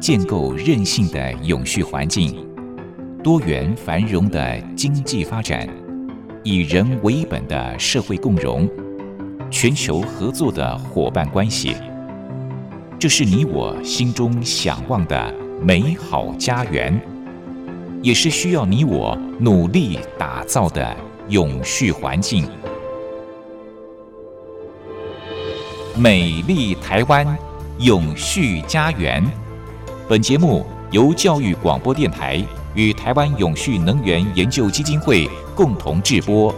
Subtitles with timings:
[0.00, 2.34] 建构韧性的永续环境，
[3.22, 5.68] 多元繁荣的经济发展，
[6.42, 8.66] 以人为本的社会共融，
[9.50, 11.76] 全球合作的伙伴关系，
[12.98, 16.98] 这是你我心中向往的美好家园，
[18.00, 20.96] 也是需要你我努力打造的
[21.28, 22.48] 永续环境。
[25.94, 27.36] 美丽台湾，
[27.80, 29.22] 永续家园。
[30.10, 36.52] 本节目由教育广播电台与台湾永续能源研究基金会共同制播。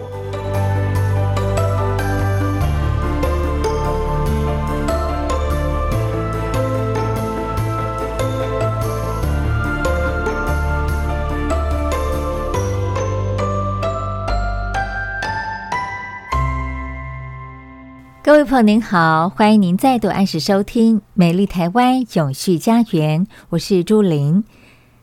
[18.52, 24.44] 朋友您好，欢迎您再度按时收听《美丽台湾永续家园》，我是朱琳。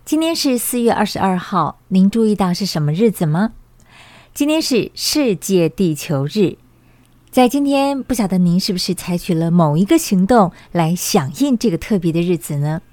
[0.05, 3.53] 今天是四月二十二号，您注意到是什么日子吗？
[4.35, 6.57] 今天是世界地球日。
[7.31, 12.83] 在今天，不晓得您是不是采取了某一个行动来响应这个特别的日子呢？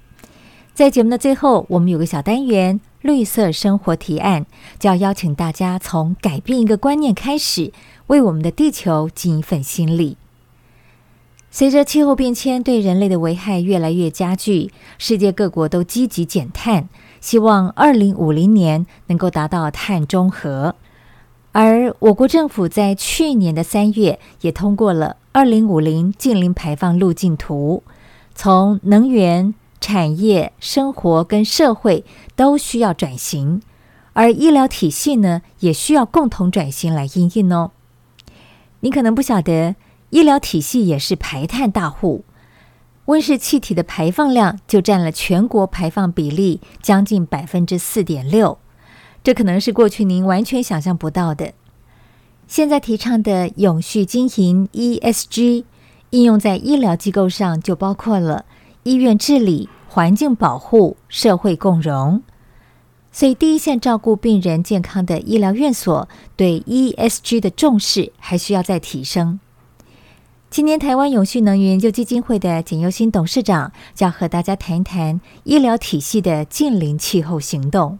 [0.73, 4.47] 在节目的最后，我们有个小单元“绿色生活提案”，
[4.79, 7.71] 就要邀请大家从改变一个观念开始。
[8.07, 10.17] 为我们的地球尽一份心力。
[11.49, 16.87] 随着气候变迁对人类的危害越来越加剧，世界各国都积极减碳，
[17.19, 20.75] 希望二零五零年能够达到碳中和。
[21.53, 27.81] 而我国政府在去年的三月也通过了二零五零净零排放路径图，
[28.35, 33.61] 从能源、产业、生活跟社会都需要转型，
[34.13, 37.71] 而医疗体系呢，也需要共同转型来应应哦。
[38.81, 39.75] 你可能不晓得，
[40.09, 42.23] 医疗体系也是排碳大户，
[43.05, 48.57] 温室气体的排放量就占了全国排放比例将近百分之四点六，
[49.23, 51.53] 这可能是过去您完全想象不到的。
[52.47, 55.65] 现在提倡的永续经营 ESG
[56.11, 58.45] 应用在医疗机构上，就包括了
[58.83, 62.23] 医院治理、环境保护、社会共融。
[63.11, 69.39] 所以，第一线照顾病人健康的医疗院所对 ESG 的重视还需要再提升。
[70.57, 77.99] 今年台湾永续能源研究基金会的简又新董事长就要和大家谈一谈医疗体系的近邻气候行动。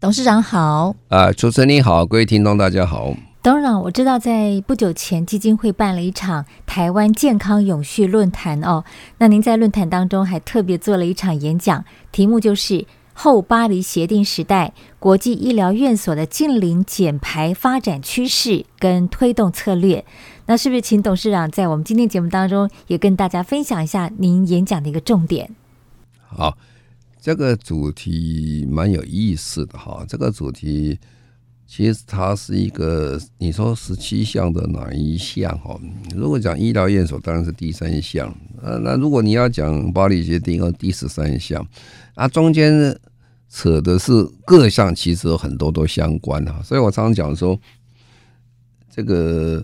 [0.00, 3.12] 董事长好，啊，主持人你好，各位听众大家好。
[3.42, 8.84] 董事长，我知道在不久前基金会办了一场台湾健康永续论坛哦，
[9.18, 12.86] 那您在论坛当中还特别做了一场演讲，题目就是。
[13.20, 20.04] 后巴黎协定时代，国际医疗院所的近邻减排发展趋势跟推动策略，
[20.48, 25.54] 那是不是请董事长在我们今天节目当中也跟大家分享一下您演讲的一个重点？
[26.26, 26.56] 好，
[27.20, 30.02] 这个主题蛮有意思的哈。
[30.08, 30.98] 这个主题
[31.66, 35.78] 其实它是一个，你说十七项的哪一项哈？
[36.16, 38.34] 如果讲医疗院所，当然是第三项。
[38.62, 41.62] 呃，那如果你要讲巴黎协定，要第十三项。
[42.14, 42.98] 啊，中间
[43.50, 44.10] 扯的是
[44.46, 47.60] 各项，其实很多都相关哈，所以我常常讲说，
[48.90, 49.62] 这个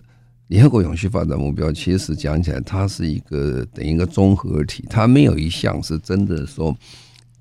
[0.49, 6.77] 联合国永续发展目标，其实讲起来，它是一个等于一个综合体，它没有一项是真的说，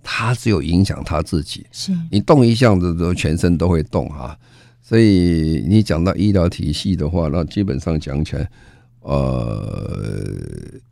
[0.02, 4.38] 它只有影响它自己，是你动一项的时候，全身都会动哈。
[4.82, 8.50] 所以你讲到医疗体系的话，那基本上讲起来，
[9.02, 10.26] 呃，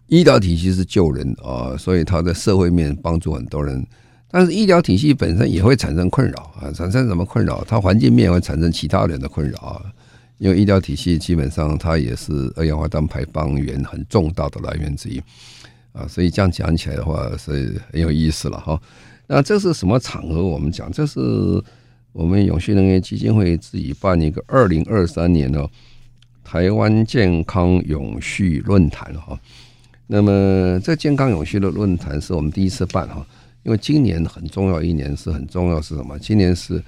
[0.07, 3.85] 医疗体系是救人啊，所以它在社会面帮助很多人。
[4.29, 7.65] 但是医疗体系本身也会产生困扰啊，产生什么困扰？
[7.67, 9.81] 它环境面会产生其他人的困扰啊，
[10.41, 15.21] 因为医疗体系基本上它也是二氧化碳排放源很重大的来源之一
[15.93, 18.81] 啊，所以这样讲起来的话是很有意思了哈。
[19.27, 20.43] 那这是什么场合？
[20.43, 21.19] 我们讲这是
[22.11, 25.69] 我们永续能源基金会自己办一个二零二三年的
[26.43, 29.39] 台湾健康永续论坛哈。
[30.07, 33.23] 那么这健康永续的论坛是我们第一次办哈。
[33.61, 36.17] 因为今年很重要，一年是很重要是什么？
[36.17, 36.83] 今年是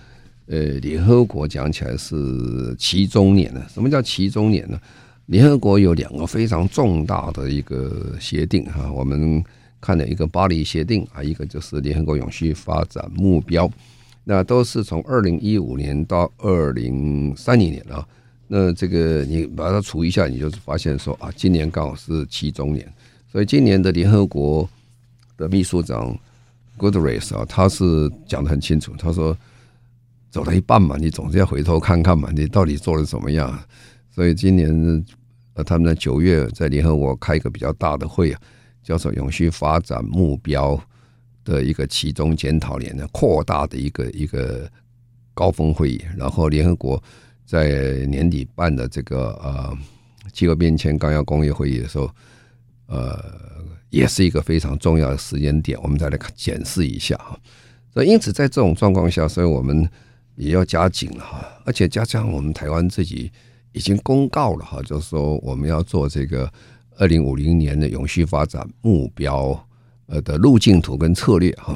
[0.47, 3.65] 呃，联合国讲起来是期中年了。
[3.73, 4.79] 什么叫期中年呢？
[5.27, 9.43] 联合国有两个非常重大的一个协定哈，我们
[9.79, 13.71] 看了一个巴黎协定啊，一个就是联合国永续发展目标，
[14.23, 18.05] 那都是从二零一五年到二零三零年啊。
[18.47, 22.85] 那这个你把它除一下，你就发现说啊，今年刚好是期中年，
[23.31, 24.69] 所以今年的联合国
[25.37, 26.17] 的秘书长。
[26.75, 28.93] Guterres 啊，他是讲得很清楚。
[28.97, 29.37] 他说，
[30.33, 33.55] 走了一半嘛，你总是要回头看看嘛，你到底做的怎么样？
[34.09, 35.05] 所以今年
[35.53, 38.41] 呃，他们在九月在联合国开一个比较大的会啊，
[38.81, 40.75] 叫做永续发展目标
[41.43, 44.67] 的一个期中检讨年的扩大的一个一个
[45.35, 47.01] 高峰会议，然后联合国
[47.45, 49.77] 在年底办的这个呃
[50.31, 52.09] 气候变迁纲要工业会议的时候，
[52.87, 53.23] 呃，
[53.91, 57.39] 也是一个非常重要的时间点，我们再来看检视一下哈。
[57.93, 59.87] 所以因此在这种状况下，所以我们
[60.35, 63.31] 也要加紧了哈，而且加上我们台湾自己
[63.71, 66.51] 已经公告了哈，就是说我们要做这个
[66.97, 69.59] 二零五零年的永续发展目标。
[70.07, 71.75] 呃的路径图跟策略哈，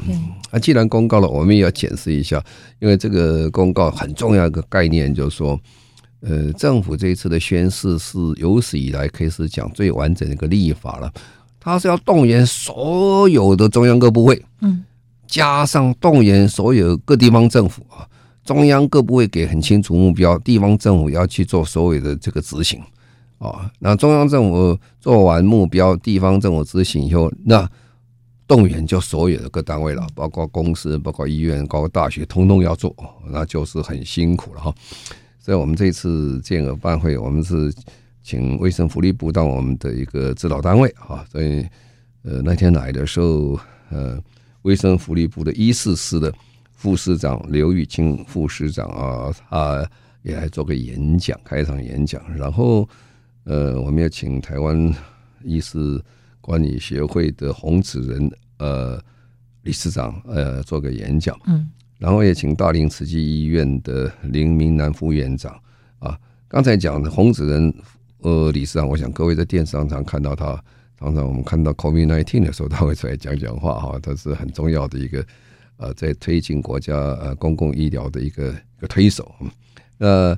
[0.51, 2.43] 那既然公告了，我们也要检视一下，
[2.79, 5.57] 因为这个公告很重要一个概念，就是说，
[6.19, 11.11] 呃，政府这一次的宣誓是有史以来可以是讲最完整的一个立法了，
[11.57, 14.83] 它是要动员所有的中央各部会，嗯，
[15.25, 18.05] 加上动员所有各地方政府啊，
[18.47, 22.81] 中央各部会给很清楚目标，地方政府要去做所有的这个执行
[23.39, 27.69] 啊，那中央政府做完目标，地方政府执行以后，那
[28.47, 32.95] 动员就所有的各单位了，包括公司、包括医院、包括大学，通通要做，
[33.29, 34.73] 那就是很辛苦了哈。
[35.37, 37.73] 所以，我们这次健儿办会，我们是
[38.23, 41.25] 请卫生福利部当我们的一个指导单位哈。
[41.29, 41.67] 所以，
[42.23, 43.59] 呃，那天来的时候，
[43.89, 44.17] 呃，
[44.61, 46.33] 卫生福利部的医事司的
[46.77, 49.89] 副市长刘玉清副市长啊，他
[50.21, 52.21] 也来做个演讲，开场演讲。
[52.37, 52.87] 然后，
[53.43, 54.95] 呃，我们也请台湾
[55.43, 56.01] 医师。
[56.39, 58.97] 管理协会的洪子仁呃
[59.63, 65.53] 理事长呃做个演讲，嗯，然后也请大林慈济医院的林明南副院长
[65.99, 67.73] 啊，刚才讲的洪子仁
[68.19, 70.57] 呃理事长，我想各位在电视上常看到他，
[70.97, 75.21] 常常我们看到 COVID-19 的时候，他会出来讲讲话哈，他是很重要的一个
[75.77, 79.33] 呃在推进国家呃公共医疗的一个一个推手，
[79.97, 80.37] 那。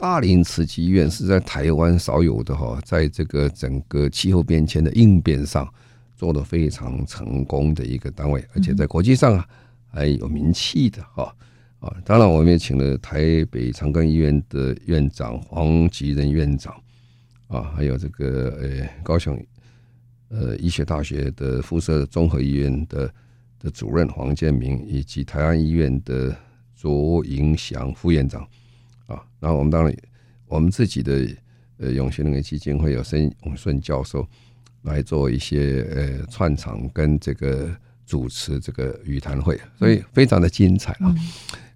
[0.00, 5.68] 大林慈济医院是在台湾少有的哈，在这个整个气候变迁的应变上
[6.14, 9.44] 做得非常成功的一个单位，而且在国际上啊
[9.88, 11.34] 还有名气的哈
[11.80, 11.92] 啊。
[12.04, 16.72] 当然，我们也请了台北长庚医院的院长黄吉仁院长
[17.48, 19.44] 啊，还有这个呃高雄
[20.28, 23.12] 呃医学大学的附设综合医院的
[23.58, 26.36] 的主任黄建明，以及台安医院的
[26.76, 28.46] 卓银祥副院长。
[29.06, 29.96] 啊，那我们当然，
[30.46, 31.26] 我们自己的
[31.78, 34.26] 呃永续能源基金会有申永顺教授
[34.82, 37.74] 来做一些呃串场跟这个
[38.06, 41.14] 主持这个语谈会，所以非常的精彩啊。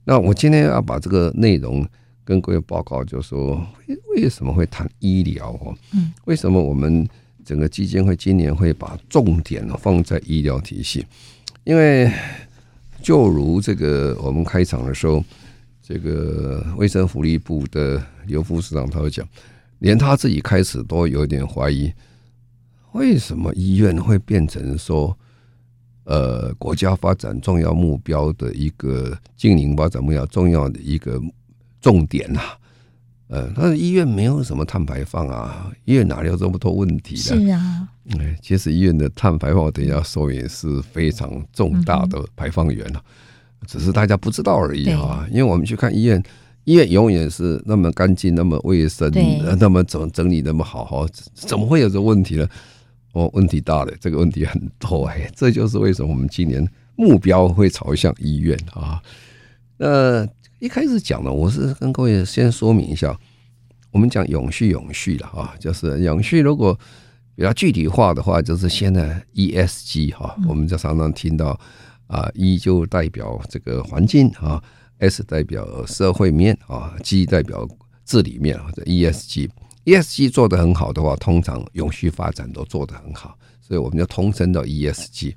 [0.05, 1.87] 那我今天要把这个内容
[2.25, 3.67] 跟各位报告，就是说
[4.14, 5.75] 为什么会谈医疗哦？
[5.93, 7.08] 嗯，为什么我们
[7.44, 11.05] 整个基金会今年会把重点放在医疗体系？
[11.64, 12.12] 因为
[13.00, 15.23] 就如这个我们开场的时候。
[15.85, 19.29] 这个卫生福利部的刘副市长他会讲，
[19.81, 21.93] 连他自己开始都有点怀疑，
[22.93, 25.14] 为什么医院会变成说，
[26.05, 31.20] 呃，国家发展重要目标的一个经营发展目标重要的一个
[31.81, 32.41] 重点呐？
[33.32, 37.20] 呃，但是医院没有什么碳排放啊，医院哪里有这么多问题呢？
[37.23, 37.88] 是啊，
[38.19, 43.02] 哎，其实医院的碳排放，我等一下说也是非常重大的排放源了。
[43.67, 46.23] 只是大家不知道而已啊，因为我们去看医院，
[46.64, 49.11] 医院永远是那么干净、那么卫生、
[49.58, 52.46] 那么整整理那么好哈，怎么会有这问题呢？
[53.12, 59.00] 哦，问题大了，这个问题很多哎，这就是为什么我们今年目标会朝向医院啊。
[59.78, 60.28] 那
[60.59, 63.18] 一开始讲呢，我是跟各位先说明一下，
[63.92, 66.76] 我们讲永续永续了啊，就是永续如果
[67.37, 71.56] 比较具体化的话，就是现在 ESG 哈，我们就常常听到。
[72.08, 74.62] 啊，E 就代表这个环境啊
[74.99, 77.66] ，S 代表社会面啊，G 代表
[78.04, 78.66] 治理面啊。
[78.76, 85.32] 这 ESG，ESG 做得很好的话，通常永续发展都做得很好，所以我们就通称到 ESG。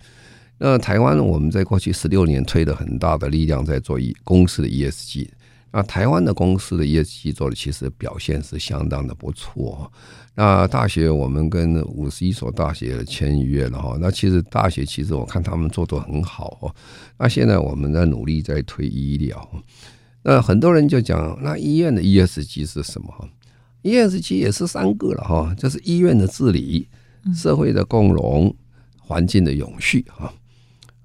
[0.57, 5.29] 那台湾我们在过去十六年推了很大的力量在做一公司的 ESG。
[5.77, 9.91] 那台湾的公司的 ESG 做的其实表现是相当的不错。
[10.33, 13.97] 那大学我们跟五十一所大学签约了哈。
[13.99, 16.73] 那其实大学其实我看他们做的很好哦。
[17.17, 19.45] 那现在我们在努力在推医疗。
[20.23, 23.29] 那很多人就讲，那医院的 ESG 是什么
[23.83, 26.87] ？ESG 也是三个了哈，就是医院的治理、
[27.35, 28.55] 社会的共荣、
[28.97, 30.33] 环境的永续哈。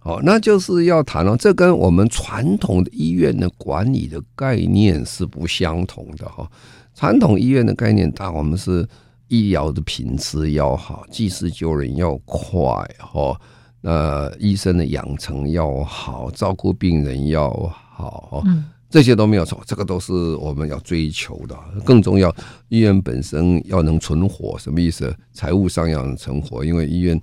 [0.02, 6.50] 好，那就是要谈了，这跟我们传统的医院的管理的概念是不相同的哈。
[6.94, 8.88] 传统医院的概念，大我们是
[9.28, 12.60] 医疗的品质要好，济世救人要快
[12.98, 13.38] 哈，
[13.82, 21.56] 那医生的养成要好，照顾病人要好，嗯这些都没有错，这个都是我们要追求的。
[21.84, 22.34] 更重要，
[22.70, 25.14] 医院本身要能存活，什么意思？
[25.32, 27.20] 财务上要能存活，因为医院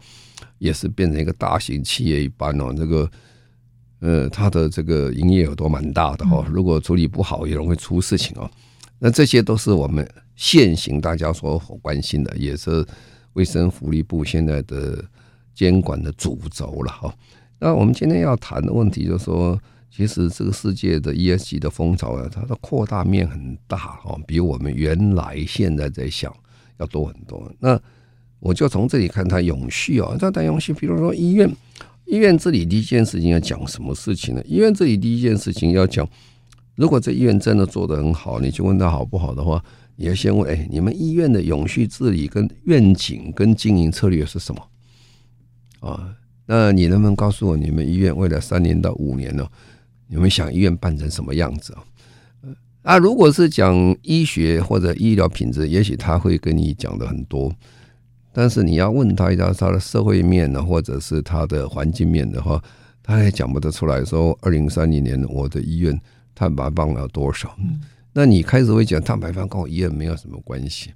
[0.57, 2.73] 也是变成一个大型企业一般哦。
[2.75, 3.11] 这个，
[3.99, 6.45] 呃，它的这个营业额都蛮大的哦。
[6.51, 8.49] 如果处理不好，也容易出事情哦。
[8.99, 12.85] 那这些都是我们现行大家所关心的，也是
[13.33, 15.03] 卫生福利部现在的
[15.53, 17.13] 监管的主轴了哈。
[17.59, 19.59] 那我们今天要谈的问题就是说。
[19.89, 26.31] 其实这个世界的 ESG 的风潮啊，它的扩大面很大哦，比我们原来现在在想
[26.77, 27.51] 要多很多。
[27.57, 27.81] 那
[28.39, 31.49] 我就从这里看它永续哦，它谈永续，比如说医院，
[32.05, 34.41] 医院这里第一件事情要讲什么事情呢？
[34.45, 36.07] 医院这里第一件事情要讲，
[36.75, 39.63] 如果这医院真的做得很好，你就问他好不好的话，
[39.95, 44.61] 你要先问：哎，你们医院的永续治理跟愿景跟经营策略是什么？
[45.79, 46.15] 啊，
[46.45, 49.47] 那你能不能告诉我，你们医院未来三年到五年呢？
[50.07, 51.83] 你们想医院办成什么样子啊？
[52.83, 57.53] 啊，如果是讲医学或者医疗品质，也许他会跟你讲的很多，
[58.37, 62.63] 但是你要问他一下他的社会面呢，或者是他的环境面的话，
[63.01, 64.05] 他也讲不得出来。
[64.05, 65.99] 说二零三零年我的医院
[66.35, 67.57] 碳排放了多少？
[68.13, 70.91] 那你开始会讲碳排放跟我医院没有什么关系？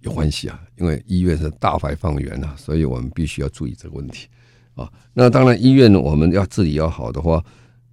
[0.00, 4.26] 有关系啊，因为医院是大排放源啊，所以我们必须要注意这个问题
[4.74, 4.90] 啊。
[5.14, 7.40] 那当然，医院我们要治理要好的话。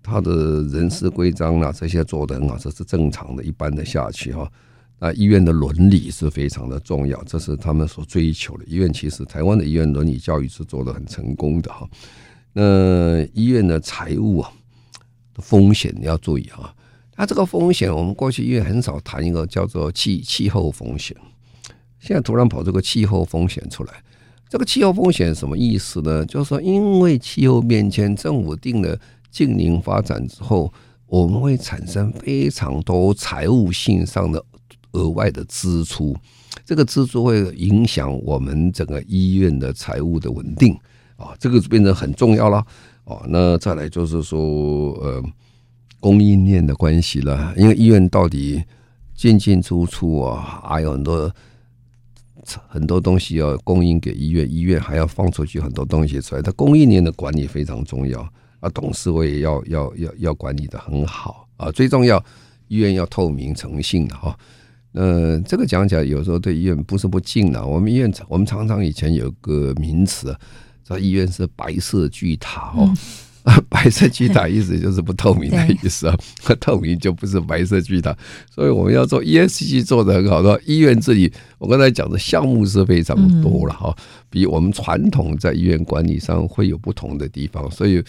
[0.02, 4.50] 他的人事规章啊，这些做得很好，这是正常的、一般的下去哈。
[5.00, 8.66] 那医院的伦理是非常的重要，这是他们所追求的。
[8.66, 11.88] 医院其实台湾的医院伦理教育是做得很成功的哈。
[12.54, 14.52] 那医院的财务啊，
[15.36, 16.74] 风险你要注意啊。
[17.12, 21.16] 它这个风险，我们过去医院很少谈一个叫做气气候风险，
[22.00, 24.04] 现在突然跑这个气候风险出来。
[24.50, 26.26] 这个气候风险什么意思呢？
[26.26, 29.00] 就是说，因为气候变迁，政府定了。
[29.32, 30.74] 净零发展之后，
[31.06, 34.44] 我们会产生非常多财务性上的
[34.94, 36.16] 额外的支出，
[36.66, 40.74] 这个支出会影响我们整个医院的财务的稳定
[41.16, 42.66] 啊，这个变得很重要了
[43.06, 43.22] 哦。
[43.28, 45.24] 那再来就是说，呃，
[46.00, 48.64] 供应链的关系了，因为医院到底
[49.14, 51.32] 进进出出啊，还有很多
[52.68, 58.22] 很多东西要供应给医院，医院还要放出去很多东西出来，它供应链的管理非常重要。
[58.60, 62.22] 啊，董事会要要要要管理得很好啊，最重要，
[62.68, 64.38] 医院要透明诚信的哈。
[64.94, 67.64] 呃，这个讲起来有时候对医院不是不敬啊。
[67.66, 70.36] 我们医院我们常常以前有个名词，
[70.88, 72.92] 说医院是白色巨塔哦。
[73.44, 78.16] 嗯、 白色巨塔意思就是不透明的意思啊， 不 透明就不是白色巨塔。
[78.54, 83.96] 所以我们要做 ESG 做的很好的话，医院这里我刚才讲的项目是非常多了哈，
[84.30, 88.04] 比我们传统在医院管理上会有不同的地方，所以。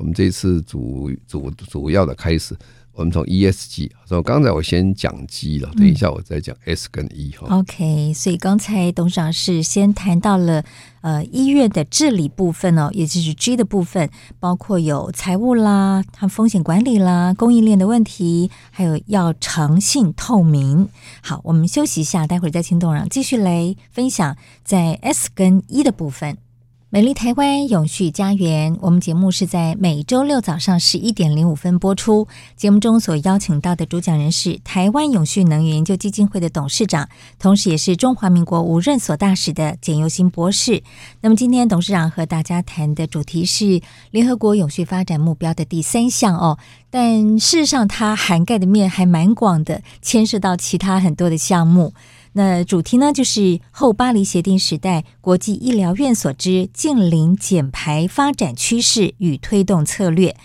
[0.00, 2.54] 我们这次主主主要的开始，
[2.98, 7.46] 我们从 ESG，所以刚才我先讲 G 了，等一下我再讲 S 跟 E 哈。
[7.56, 10.64] OK，所以刚才董事长是先谈到了
[11.00, 20.88] 呃医院的治理部分哦，也就是 G 的部分，包括有财务啦、它风险管理啦、供应链的问题，还有要诚信透明。
[21.22, 26.36] 好，我们休息一下，待会儿再请董事长继续来分享在 S 跟 E 的部分。
[26.90, 32.26] 美丽台湾永续家园，我们节目是在每周六早上十一点零五分播出。
[32.56, 37.06] 节目中所邀请到的主讲人是台湾永续能源研究基金会的董事长，
[37.38, 40.82] 同时也是中华民国无任所大使的简尤新博士。
[41.20, 51.92] 那么今天董事长和大家谈的主题是联合国永续发展目标的第三项哦，但事实上它涵盖的面还蛮广的，牵涉到其他很多的项目。
[52.32, 60.36] 那主题呢，就是后巴黎协定时代国际医疗院所之近邻减排发展趋势与推动策略。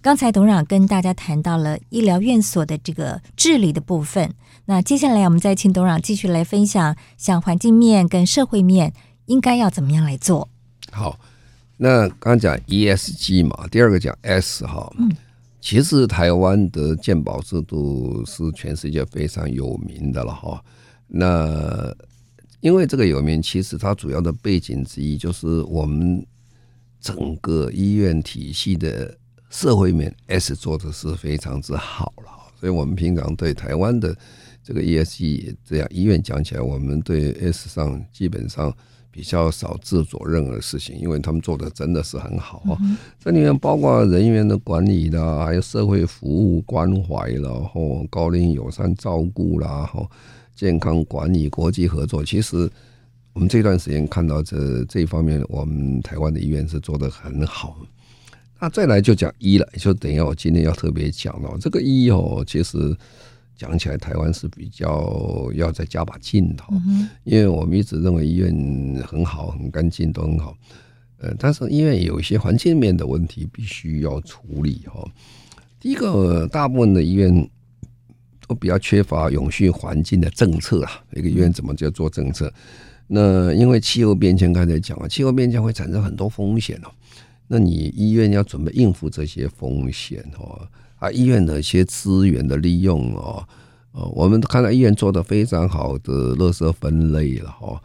[0.00, 4.32] 刚才董事长跟大家谈到了医疗院所的这个治理的部分，
[4.64, 8.92] 那接下来我们再请董事长继续来分享，像环境面跟社会面
[9.26, 10.48] 应该要怎么样来做。
[10.90, 11.18] 好，
[11.76, 15.08] 那刚刚讲 ESG 嘛，第二个讲 S 哈，嗯，
[15.60, 20.60] 其实台湾的健保制度是全世界非常有名的了哈。
[21.14, 21.94] 那
[22.60, 26.24] 因为这个有名，其实它主要的背景之一就是我们
[27.00, 29.14] 整个医院体系的
[29.50, 34.16] 社会面 S 做的是非常之好了，所以我们平常对台湾的
[34.64, 38.74] 这个 ESG 这样医院讲起来，我们对 S 上基本上
[39.10, 42.78] 比较少自作任何事情，因为他们做的真的是很好啊。
[43.22, 50.08] 这里面包括人员的管理啦，还有社会服务关怀，然后高龄友善照顾啦，哈。
[50.54, 52.70] 健康管理、国际合作，其实
[53.32, 57.76] 我们这段时间看到这这一方面，我们台湾的医院是做得很好。
[58.60, 62.96] 那再来就讲医了，就等一下我今天要特别讲到这个医哦，其实
[63.56, 66.62] 讲起来台湾是比较要再加把劲的，
[67.24, 68.54] 因为我们一直认为医院
[69.04, 70.56] 很好、很干净，都很好。
[71.18, 75.04] 呃，但是医院有一些环境面的问题必须要处理哈。
[75.80, 77.50] 第一个，大部分的医院
[78.54, 80.90] 比较缺乏永续环境的政策啊。
[81.14, 82.52] 一个医院怎么叫做政策？
[83.08, 86.88] 那因为气候变迁刚才讲了，气候变迁会产生很多风险哦。
[87.48, 90.66] 那你医院要准备应付这些风险哦，
[90.98, 93.46] 啊，医院的一些资源的利用哦，
[93.92, 97.78] 哦，我们看到医院做的非常好的垃圾分类了哦，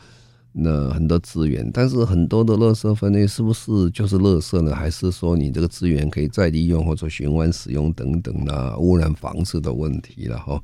[0.60, 4.74] 那很多资源，但是很多的垃圾分类是不是就是垃圾呢？
[4.74, 10.60] 还是说你这个资源可以再利用或者循环使用等等呢污染防治的问题了哈，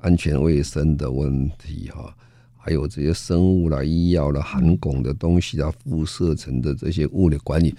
[0.00, 2.12] 安全卫生的问题哈。
[2.56, 7.74] 还有这些生物啦、医药啦、含汞的东西啊、辐射层的这些物理管理，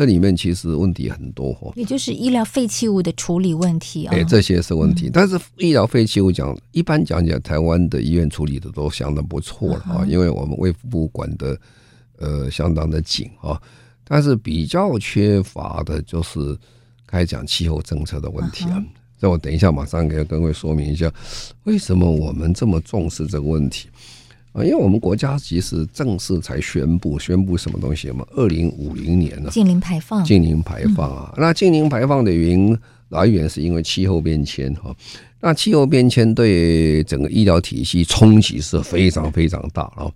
[0.00, 1.70] 这里面其实问题很多哈。
[1.76, 4.14] 也就是医疗废弃物的处理问题啊。
[4.16, 5.10] 哎，这些是问题。
[5.12, 11.60] 但是医疗废弃物讲，一般讲讲，台湾的医院处理的都相当不错了啊，因为我们卫福部管的
[12.16, 13.60] 呃相当的紧啊。
[14.02, 16.56] 但是比较缺乏的就是
[17.06, 18.82] 开讲气候政策的问题啊。
[19.18, 21.12] 那我等一下马上给各位说明一下，
[21.64, 23.90] 为什么我们这么重视这个问题。
[24.52, 28.26] 啊，因为我们国家其实正式才宣布宣布什么东西嘛？
[28.32, 29.48] 二零五零年呢？
[29.52, 31.32] 净零排放，净零排放啊！
[31.36, 32.76] 那净零排放的原因
[33.10, 34.92] 来源是因为气候变迁哈。
[35.40, 40.10] 那气候变迁对整个医疗体系冲击是非常非常大啊。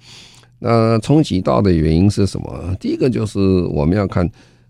[0.58, 2.76] 那冲击大的原因是什么？
[2.80, 4.28] 第一个就是我们要看，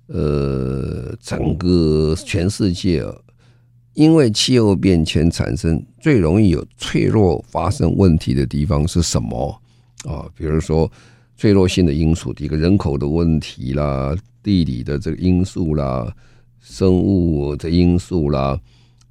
[0.08, 3.02] 呃，整个全世界。
[3.94, 9.60] 因为气候变迁产生最容易有脆弱发生问题的地方是什么
[10.04, 10.26] 啊？
[10.36, 10.90] 比如说
[11.36, 16.12] 脆弱性的因素，第一个人口的问题啦，地理的这个因素啦，
[16.60, 18.58] 生物的因素啦，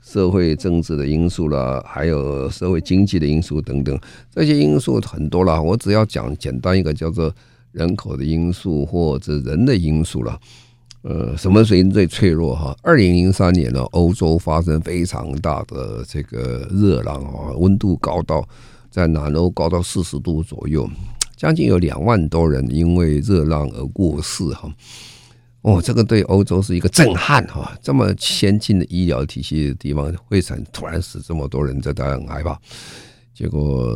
[0.01, 3.97] 社会政治的因素啦，还有社会经济的因素等等，
[4.31, 5.61] 这些因素很多啦。
[5.61, 7.33] 我只要讲简单一个叫做
[7.71, 10.37] 人口的因素或者人的因素了。
[11.03, 12.75] 呃，什么原因最脆弱哈？
[12.81, 18.47] 二零零三年呢，欧洲发生非常大的这个热浪啊，温度高到
[18.89, 20.89] 在南欧高到四十度左右，
[21.35, 24.73] 将近有两万多人因为热浪而过世哈。
[25.63, 27.73] 哦，这个对欧洲是一个震撼哈！
[27.81, 32.57] 这么先进的医疗体系的地方，会产突然死这么多人，这当然很害怕。
[33.33, 33.93] 结果，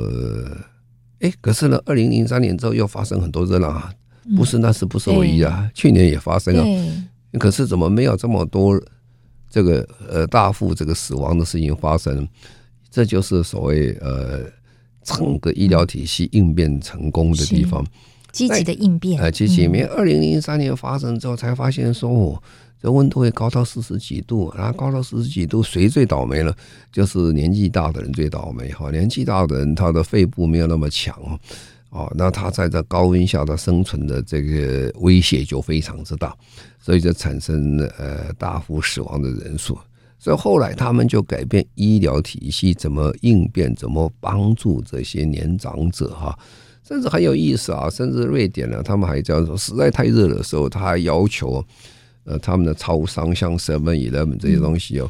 [1.20, 3.93] 哎，可是呢，二零零三年之后又发生很多热浪啊。
[4.36, 5.70] 不是，那是不是唯一啊？
[5.74, 6.63] 去年也发生啊，
[7.40, 8.82] 可是怎么没有这么多
[9.50, 12.28] 这个呃大幅这个死亡的事情发生？
[12.90, 14.42] 这就是所谓呃
[15.04, 17.86] 整个医疗体系应变成功的地方，
[18.32, 19.22] 积极的应变。
[19.22, 19.84] 呃，积极因为。
[19.84, 22.42] 二零零三年发生之后，才发现说哦，
[22.82, 26.56] 这温度会高到四十几度，然后高到四十几度，谁最倒霉了？
[26.92, 28.90] 就是年纪大的人最倒霉哈。
[28.92, 31.16] 年纪大的人，他的肺部没有那么强。
[31.89, 36.36] 哦，那它在这高温下的生存的这个威胁就非常之大，
[36.80, 39.78] 所以就产生了呃大幅死亡的人数。
[40.19, 46.38] 所以后来他们就改变医疗体系，怎么应变，怎么帮助这些年长者哈。
[46.84, 51.63] 甚至很有意思啊，甚至瑞典呢，他们还这样说实在太热的时候，他还要求
[52.23, 55.10] 呃他们的超商像 Seven Eleven 这些东西哦。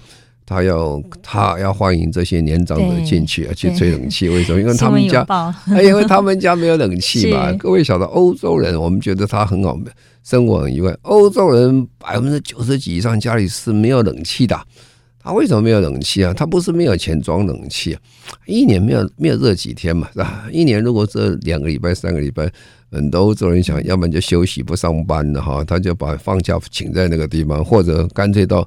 [0.49, 4.29] 他要他要欢迎这些年长者进去啊，去吹冷气。
[4.31, 4.61] 为什么？
[4.61, 5.27] 因为他们家，
[5.83, 7.51] 因为他们家没有冷气嘛。
[7.59, 9.77] 各位晓得，欧洲人我们觉得他很好，
[10.23, 10.95] 生活很愉快。
[11.01, 14.57] 欧洲人百分之九十几以上家里是没有冷气的。
[15.21, 16.33] 他为什么没有冷气啊？
[16.33, 17.99] 他不是没有钱装冷气啊，
[18.45, 20.45] 一年没有没有热几天嘛，是吧？
[20.49, 22.49] 一年如果这两个礼拜、三个礼拜，
[22.89, 28.65] 很多欧洲人想要不然就休息不上班了哈，他就把放假请在那个地方，或者干脆到。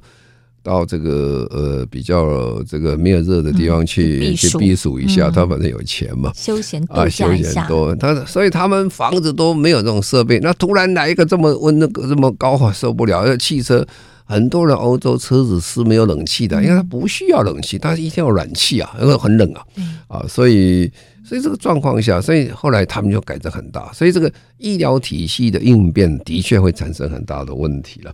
[0.63, 10.39] 到这个呃比较这个没有热的地方去去避暑一下，他反正有钱嘛，休闲啊休闲多，他所以他们房子都没有这种设备。
[10.39, 13.35] 那突然来一个这么温那个这么高啊，受不了。
[13.37, 13.85] 汽车
[14.25, 19.63] 很多人欧洲车子是没有冷气的，因为它不需要冷气，它一定要暖气啊，因为很冷啊
[20.07, 20.89] 啊，所以
[21.25, 23.91] 所以这个状况下，所以后来他们就改正很大。
[23.93, 28.13] 所以这个医疗体系的应变的确会产生很大的问题了。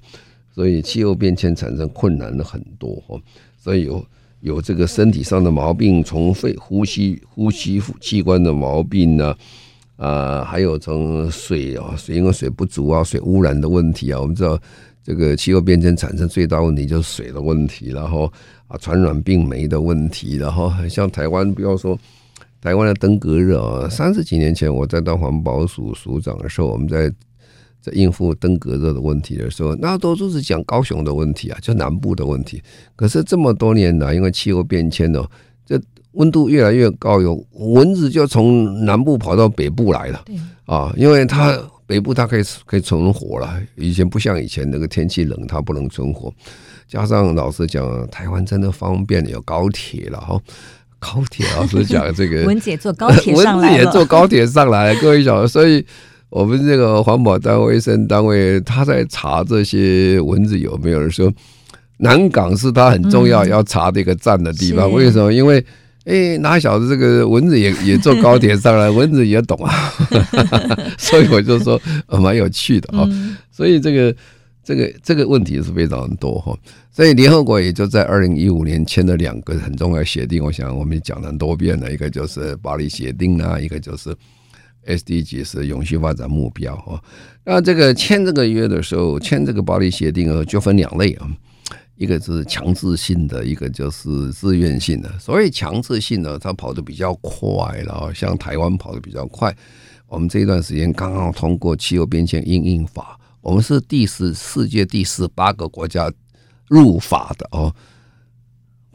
[0.58, 3.16] 所以气候变迁产生困难了很多哈，
[3.60, 4.04] 所以有
[4.40, 9.36] 有这个身体上的毛病，从肺、呼吸、呼吸器官的毛病呢，
[9.98, 14.60] 啊，还有从水啊，水因为水不足啊，水污染的问题啊，我们知道
[15.04, 18.24] 这个气候变迁产生最大问题就是水的问题，然后
[18.68, 21.96] 啊，传染病媒的问题，然后像台湾，不要说
[22.62, 27.14] 台湾的登革热啊，三十几年前我在当环保署署长的时候，我们在。
[27.88, 32.62] 在应付登革热的问题的时候，那都都是讲高雄的问题啊，就南部的问题。
[32.96, 35.26] 可是这么多年来，因为气候变迁哦，
[35.66, 35.80] 这
[36.12, 40.26] 温度越来越高，有蚊子就从南部跑到北部来了。
[40.66, 46.34] 啊，因为它北部它可以可以存活了，以前不像以前那个天气冷它不能存活。
[46.88, 50.38] 加上老实讲，台湾真的方便，有高铁了哈。
[51.00, 55.86] 高铁老实讲，这个文姐坐高铁上来，文姐也坐高铁上来， 各位晓得，所以。
[56.30, 61.32] 我们这个环保单位、卫生单位，他在查这些蚊子有没有的时候，
[62.00, 64.92] 南港是他很重要要查的一个站的地方。
[64.92, 65.32] 为什么？
[65.34, 65.64] 因为
[66.04, 69.74] 哎，哪晓得这个蚊子也 也坐高铁上来， 蚊子也懂啊，
[71.00, 73.08] 所以我就说蛮有趣的啊。
[73.50, 74.16] 所以这个
[74.64, 76.54] 这个这个问题是非常多哈。
[76.92, 84.14] 所以联合国也就在二零一五年签了两个很重要协定，我想我们讲了很多遍了，一个就是巴黎协定啊，一个就是。
[84.88, 87.00] SDG 是永续发展目标哦，
[87.44, 91.30] 那这个签这个约的时候，签这个巴黎协定啊，就分两类啊，
[91.98, 95.12] 一个是强制性的，一个就是自愿性的。
[95.20, 99.56] 所谓强制性的，它跑得比较快了，像台湾跑得比较快。
[100.08, 106.10] 我们这一段时间刚刚通过气候变迁应应法，我们是第十世界第十八个国家
[106.70, 107.74] 入法的哦。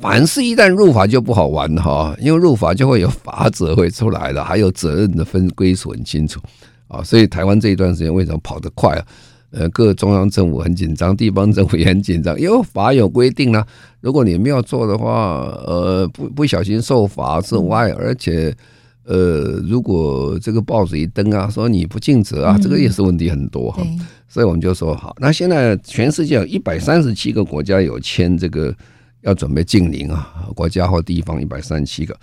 [0.02, 6.40] 凡事一旦入法就不好玩哈，因为入法就会有法则会出来了，还有责任的分归属很清楚
[6.88, 9.06] 啊，所以台湾这一段时间为什么跑得快啊？
[9.52, 13.64] 呃，各中央政府很紧张，地方政府也很紧张，因为法有规定呢，
[14.00, 18.52] 如果你没有做的话，呃，不不小心受罚之外，而且
[19.04, 23.86] 呃，如果这个报纸一登啊，说你不尽责啊，这个也是问题很多哈，
[24.26, 28.74] 所以我们就说好，那现在全世界有一百三十七个国家有签这个。
[29.22, 32.16] 要准备净零啊，国家或地方一百三十七个，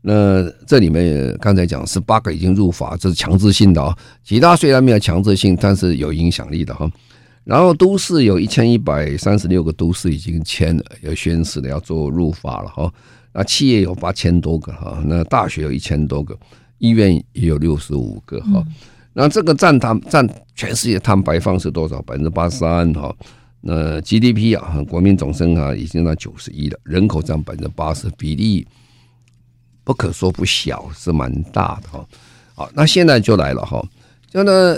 [0.00, 3.96] 那这里面刚才讲十八个已经入法，这是强制性的啊。
[4.24, 6.90] 其他虽然没有强制性，但是有影响力的哈。
[7.44, 12.92] 然后都市有一千一百三十六个都市已经签了，有宣誓的要做入法了哈。
[13.32, 16.38] 那企业有八千多个哈，那大学有一千多个，
[16.78, 18.64] 医院也有六十五个哈。
[19.14, 22.00] 那这个占碳占全世界碳排放是多少？
[22.02, 23.14] 百分之八十三哈。
[23.64, 28.66] 那 GDP 啊，国民总生产已经到九十一了，人口占百分之八十，比例
[29.84, 32.04] 不可说不小，是蛮大的哈。
[32.54, 33.80] 好，那现在就来了哈，
[34.28, 34.76] 就呢，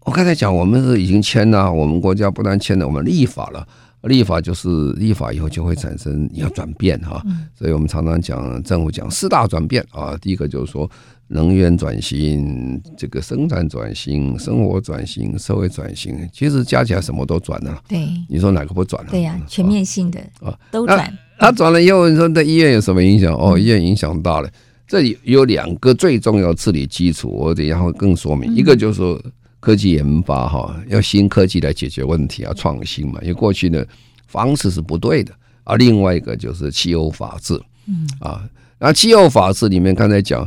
[0.00, 3.66] 我刚才讲，我们是已经签了，我们国家不但签了，我们立法了，
[4.06, 7.22] 立法就是立法以后就会产生你要转变哈，
[7.54, 10.90] 所以我们常常讲政府讲四大转变啊，第一个就是说。
[11.28, 17.82] 能源转型，这个生产转型、生活转型、社会转型，其实加起来什么都转了。
[17.88, 19.10] 对，你说哪个不转了？
[19.10, 21.10] 对呀、啊，全面性的啊，都转。
[21.38, 23.34] 他转了以后，你说对医院有什么影响？
[23.34, 24.50] 哦，医院影响大了。
[24.86, 28.54] 这里有两个最重要治理基础，我等一下会更说明。
[28.54, 29.18] 一个就是说
[29.64, 33.18] 科技研发哈，要新科技来解决问题，要创新嘛。
[33.22, 33.82] 因为过去呢
[34.26, 35.32] 方式是不对的。
[35.64, 37.58] 啊，另外一个就是气候法治。
[37.86, 38.44] 嗯啊，
[38.78, 40.46] 那气候法治里面刚才讲。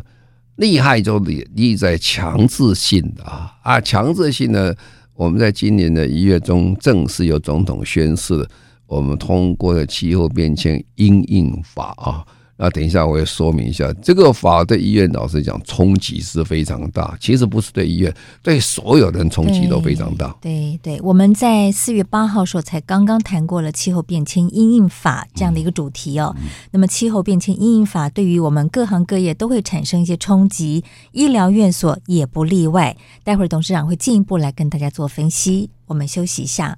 [0.57, 4.73] 厉害就厉厉在强制性的啊啊，强制性呢，
[5.13, 8.43] 我们在今年的一月中正式由总统宣誓，
[8.87, 12.25] 我们通过了气候变迁因应法啊。
[12.59, 17.15] 那等一下，我会说明一下这个法对医院老实讲冲击是非常大。
[17.21, 20.35] 其实不是对医院，对所有人冲击都非常大。
[20.41, 26.35] 对对，对，我们在四月八号时候才刚刚谈过了气候变迁因应法这样的一个主题哦。
[26.39, 32.97] 嗯、那么气候变迁因应法对于我们各行各业都会产生一些冲击，医疗院所也不例外。
[33.23, 35.69] 待会儿董事长会进一步来跟大家做分析。
[35.85, 36.77] 我们休息一下。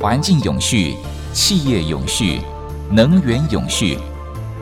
[0.00, 0.96] 环境永续，
[1.34, 2.40] 企业永续，
[2.90, 3.98] 能源永续。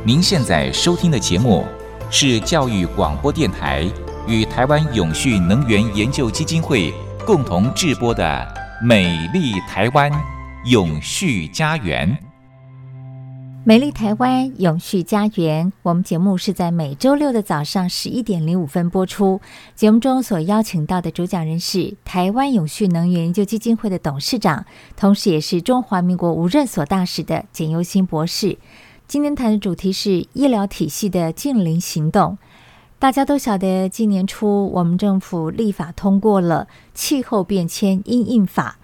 [0.04, 1.64] 您现在收听的节目
[2.10, 3.88] 是教育广播电台
[4.26, 6.92] 与台湾永续能源研究基金会
[7.24, 8.24] 共同制播的
[8.84, 10.10] 《美丽台湾
[10.64, 12.18] 永续家园》。
[13.68, 19.42] 美丽台湾永续家园，我们节目是在每周六的早上十一点零五分播出。
[19.74, 24.64] 节目中所邀请到的主讲人是台湾永续能源研究基金会的董事长，
[24.96, 28.56] 同时也是中华民国无任所大使的简尤新博士。
[29.06, 32.38] 今天谈的主题是医疗体系的净零行动。
[32.98, 38.78] 大家都晓得，今年初我们政府立法通过了气候变迁因应法。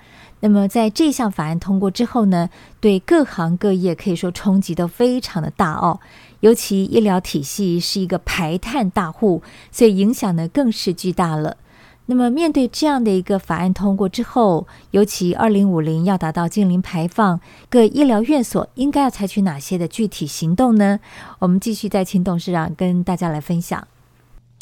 [0.44, 5.98] 那么，在这项法案通过之后呢，对各行各业可以说冲击都非常的大哦。
[6.40, 11.57] 尤其医疗体系是一个排碳大户，所以影响呢更是巨大了。
[12.04, 21.00] 那么，面对这样的一个法案通过之后，尤其二零五零要达到净零排放，各医疗院所应该要采取哪些的具体行动呢？
[21.38, 23.88] 我们继续再请董事长跟大家来分享。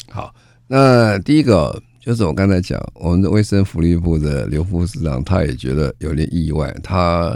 [0.09, 0.33] 好，
[0.67, 7.33] 那第一个就是我刚才讲，我们的卫生福利部的刘副市长，他也觉得有点意外，他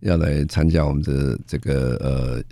[0.00, 2.42] 要来参加我们的这个呃。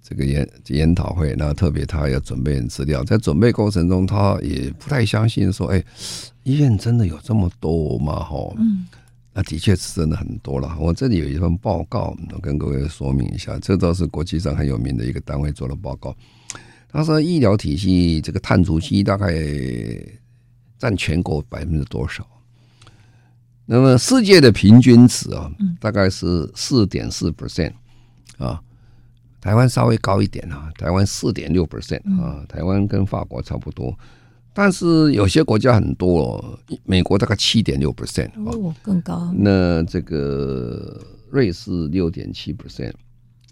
[0.00, 5.84] 这个研研讨会，那特别他要准备资料，在准备过程中，他也不太相信说，哎，
[6.44, 8.24] 医院真的有这么多吗？
[8.24, 8.86] 哈，嗯，
[9.34, 10.74] 那的确是真的很多了。
[10.80, 16.16] 我这里有一份报告，我跟各位说明一下，这都是国际上很有名的一个单位做的报告。
[16.90, 19.30] 他说，医疗体系这个碳足迹大概
[20.78, 22.26] 占全国百分之多少？
[23.66, 27.72] 那么世界的平均值啊，大概是四点四 percent
[28.38, 28.62] 啊。
[29.40, 33.96] 台湾稍微高一点啊，台湾四点六 percent 啊，台湾跟法国差不多，
[34.52, 39.32] 但是有些国家很多哦，美国大概七点六 percent 哦，更高。
[39.36, 42.92] 那这个瑞士六点七 percent，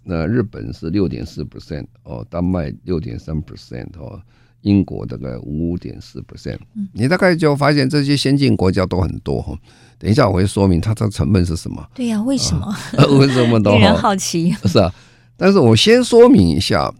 [0.02, 4.20] 那日本是六点四 percent 哦，丹麦六点三 percent 哦，
[4.62, 6.58] 英国大概五点四 percent。
[6.92, 9.56] 你大概就发现这些先进国家都很多哈。
[9.98, 11.86] 等一下我会说明它的成本是什么。
[11.94, 12.76] 对呀，为什么？
[13.18, 14.52] 为什么都令人好奇？
[14.64, 14.92] 是啊。
[15.36, 16.92] 但是我先说明一下，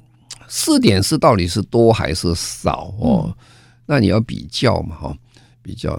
[0.48, 3.24] 四点四到底是多还是少哦？
[3.26, 3.34] 嗯、
[3.86, 5.16] 那你要比较嘛，哈，
[5.62, 5.98] 比较。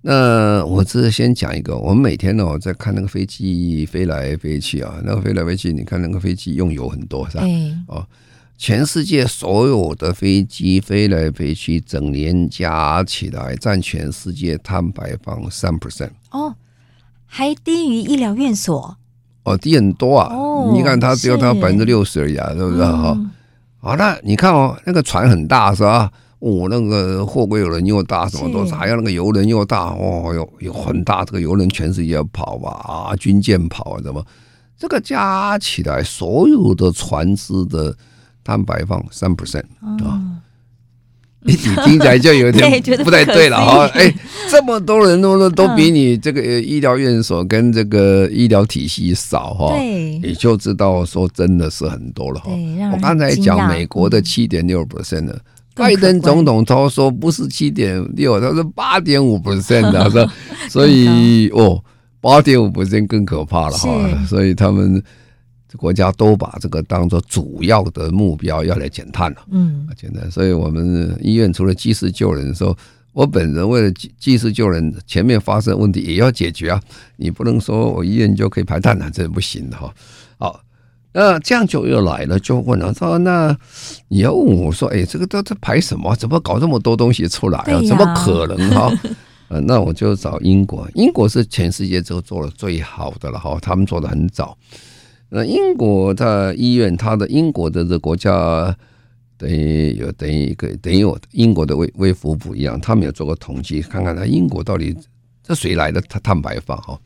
[0.00, 7.44] 那我只是先讲一个，我们每天呢在看那个飞机飞来飞去啊，那个飞来飞去，你看那个飞机用油很多是吧？
[7.88, 8.06] 哦，
[8.58, 16.52] 全世界所有的飞机飞来飞去，整年加起来占全世界碳排放三 percent 哦，
[17.24, 18.96] 还低于医疗院所。
[19.44, 20.34] 哦，低很多啊！
[20.34, 23.14] 哦、你看它只有它百分之六十而已啊，对不对哈？
[23.16, 23.30] 嗯、
[23.78, 26.10] 好，那你看哦，那个船很大是吧？
[26.40, 34.22] 哦，那个货柜油轮又大，什么都是，还有那个游轮又大哦，有有很大，这个游轮全世界跑吧啊，军舰跑啊，什么？
[34.76, 37.96] 这个加起来所有的船只的
[38.48, 40.18] 碳排放三 percent 啊。
[41.40, 43.86] 你 听起来就有点 不太对了哈！
[43.94, 44.12] 哎，
[44.50, 52.50] 这么多人都都比你这个医疗院所跟这个医疗体系少哈，对，你就知道说真的是很多了哈。
[52.92, 55.40] 我刚才讲美国的七点六 percent 的，
[55.76, 60.28] 拜登总统他说不是七点六，他说八点五 percent 的，说
[60.68, 61.80] 所以哦，
[62.20, 65.00] 八点五 percent 更可怕了哈，所以他们。
[65.76, 70.30] 国家都把这个当做主要的目标要来减碳了，嗯，减碳。
[70.30, 72.76] 所以我们医院除了及时救人的时候，
[73.12, 76.80] 我本人为了及时救人，前面发生问题也要解决啊。
[77.16, 79.92] 你不能说我医院就可以排碳了，这是不行的哈。
[80.38, 80.60] 好，
[81.12, 83.56] 那这样就又来了，就问了说：那
[84.08, 86.14] 你要问我说，哎，这个都在排什么？
[86.16, 87.82] 怎么搞这么多东西出来啊？
[87.86, 88.92] 怎么可能哈？
[89.48, 94.56] 呃， 那我就找英国，英国是全世界都做的最好的了哈，他们做的很早。
[95.30, 98.74] 那英国的医院，它的英国的这国家
[99.36, 104.96] 等于有等于一个等于我英国的卫卫福部一样，他们有做过统计，看看他英国到底
[105.42, 106.98] 这谁来的碳碳排放哈？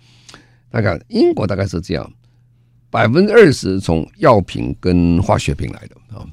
[0.70, 2.12] 大概英国大概是这样，
[2.90, 6.24] 百分之二十从药品跟化学品来的啊，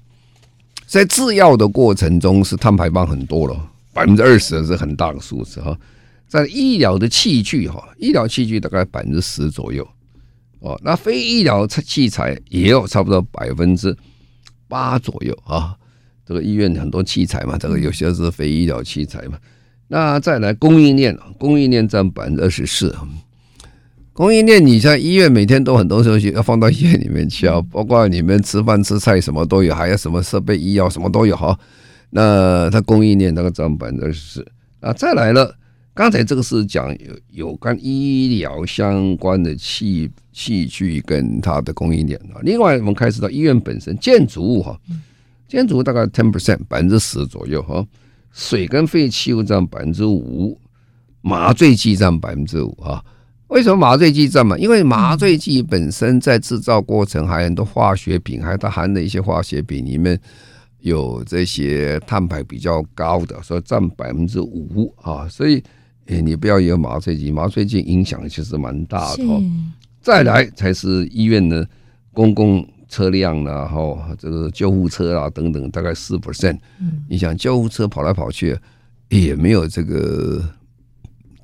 [0.85, 5.77] 在制药的过程中是碳排放很多了，百分之二十是很大的数字哈。
[6.27, 9.85] 在医疗的器具哈，医疗器具大概百分之十左右。
[10.59, 13.95] 哦，那非医疗器材也有差不多百分之
[14.67, 15.75] 八左右啊。
[16.25, 19.37] 这个医院很多器材嘛，这个有些是非医疗器材嘛。
[19.87, 22.95] 那再来供应链，供应链占百分之二十四。
[24.13, 31.57] 供应链，你像医院每天都很多东西要放到医院里面去啊， 包括你们吃饭吃菜什么都有，还有什么设备、医药什么都有哈。
[32.11, 34.45] 那它供应链那个占百分之二十四
[34.81, 35.55] 啊，再来了。
[35.99, 42.39] 刚才这个是讲有有关医疗相关的器器具跟它的供应链啊。
[42.41, 44.79] 另外，我们开始到医院本身建筑物哈，
[45.45, 47.85] 建筑物大概 ten percent 百分之十左右哈，
[48.31, 50.57] 水跟废弃物占百分之五，
[51.19, 53.03] 麻醉剂占百分之五哈。
[53.49, 54.57] 为什么麻醉剂占嘛？
[54.57, 60.17] 因为麻醉剂本身在制造过程还有很多化学品，还有它含的一些化学品里面。
[60.79, 65.61] 有这些碳排比较高的，所以占百分之五啊，所以。
[66.09, 69.23] 哎，你不要有麻醉剂，麻醉剂影响其实蛮大的。
[69.23, 69.29] 是
[70.01, 71.67] 再来才是医院的
[72.13, 76.57] 公共车辆然后这个救护车啊等等，大概四 percent。
[76.79, 78.57] 嗯，你想救护车跑来跑去，
[79.09, 80.43] 也没有这个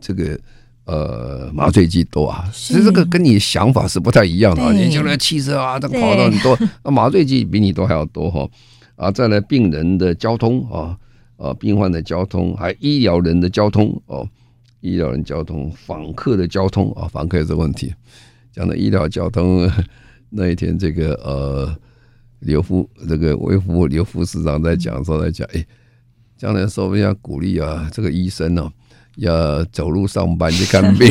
[0.01, 0.39] 这个
[0.85, 2.49] 呃麻醉剂多啊。
[2.51, 4.63] 其实这个跟你想法是不太一样的。
[4.63, 8.49] 啊你将来汽车啊，这个跑的很多，那麻醉剂比你多还要多哈。
[8.95, 10.97] 啊，再来病人的交通啊。
[11.37, 14.25] 呃，病患的交通，还医疗人的交通哦，
[14.85, 17.93] 医疗人交通，访客的交通啊，访客有这个问题。
[18.51, 19.69] 讲的医疗交通
[20.29, 21.75] 那一天，这个呃，
[22.39, 25.65] 刘副这个卫福刘副市长在讲说，在讲，哎，
[26.37, 28.71] 将来说不定要鼓励啊，这个医生哦。
[29.17, 31.07] 要走路上班去看病，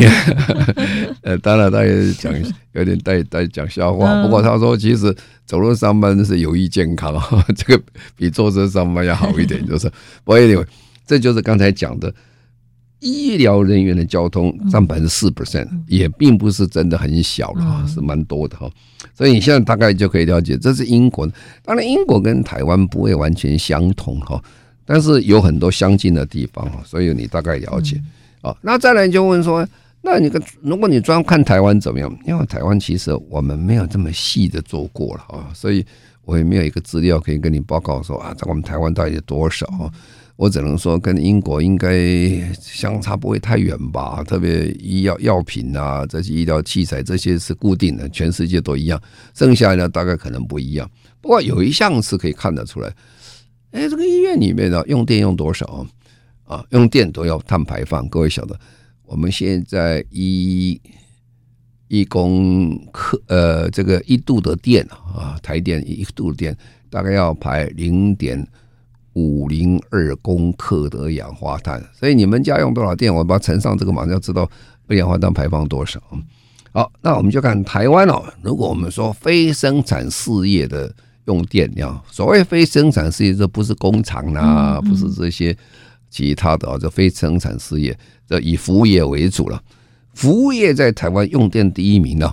[1.25, 2.31] 呃，当然他也讲
[2.73, 5.11] 有点带带讲笑话，不过他说其实
[5.43, 7.19] 走路上班是有益健康，
[7.57, 7.83] 这个
[8.15, 9.89] 比坐车上班要好一点，就是。
[10.23, 10.63] 不过，anyway，
[11.07, 12.13] 这就是刚才讲的
[13.05, 18.67] 医疗人员的交通占百分之四 percent，也并不是真的很小了，是蛮多的哈。
[19.13, 21.29] 所以你现在大概就可以了解，这是英国。
[21.63, 24.41] 当然，英国跟台湾不会完全相同哈。
[24.87, 28.01] 但是有很多相近的地方哈，所以你大概了解
[28.41, 28.55] 啊。
[28.61, 29.67] 那再来就问说，
[30.01, 32.11] 那你个如果你专看台湾怎么样？
[32.25, 35.85] 因为台湾其实我们没有这么细的做过了啊，所以
[36.23, 39.67] 我也没有一个资料可以跟你报告说啊，在我们台湾到底有多少？
[40.35, 41.97] 我只能说跟英国应该
[42.59, 44.21] 相差不会太远吧。
[44.23, 49.01] 特别医药药品啊，这些医疗器材这些是固定的，全世界都一样。
[49.33, 50.89] 剩下的大概可能不一样。
[51.21, 52.93] 不过有一项是可以看得出来。
[53.71, 55.85] 哎，这个医院里面呢，用电用多少
[56.43, 56.65] 啊？
[56.71, 58.07] 用电都要碳排放。
[58.09, 58.59] 各位晓得，
[59.05, 60.79] 我们现在一
[61.87, 66.57] 一公克呃，这个一度的电啊，台电一度的电
[66.89, 68.45] 大概要排零点
[69.15, 71.83] 五零二公克的二氧化碳。
[71.91, 74.49] 所以你们家用多少电，我把它乘上这个，马上就知道
[74.87, 75.99] 二氧化碳排放多少。
[76.71, 78.23] 好，那我们就看台湾哦。
[78.41, 80.93] 如果我们说非生产事业的。
[81.25, 85.57] 用电量，所谓非生产事业，这不是工厂啦，不是这些
[86.07, 87.97] 其他的啊，这非生产事业，
[88.27, 89.59] 这以服务业为主了。
[90.13, 92.31] 服务业在台湾用电第一名呢，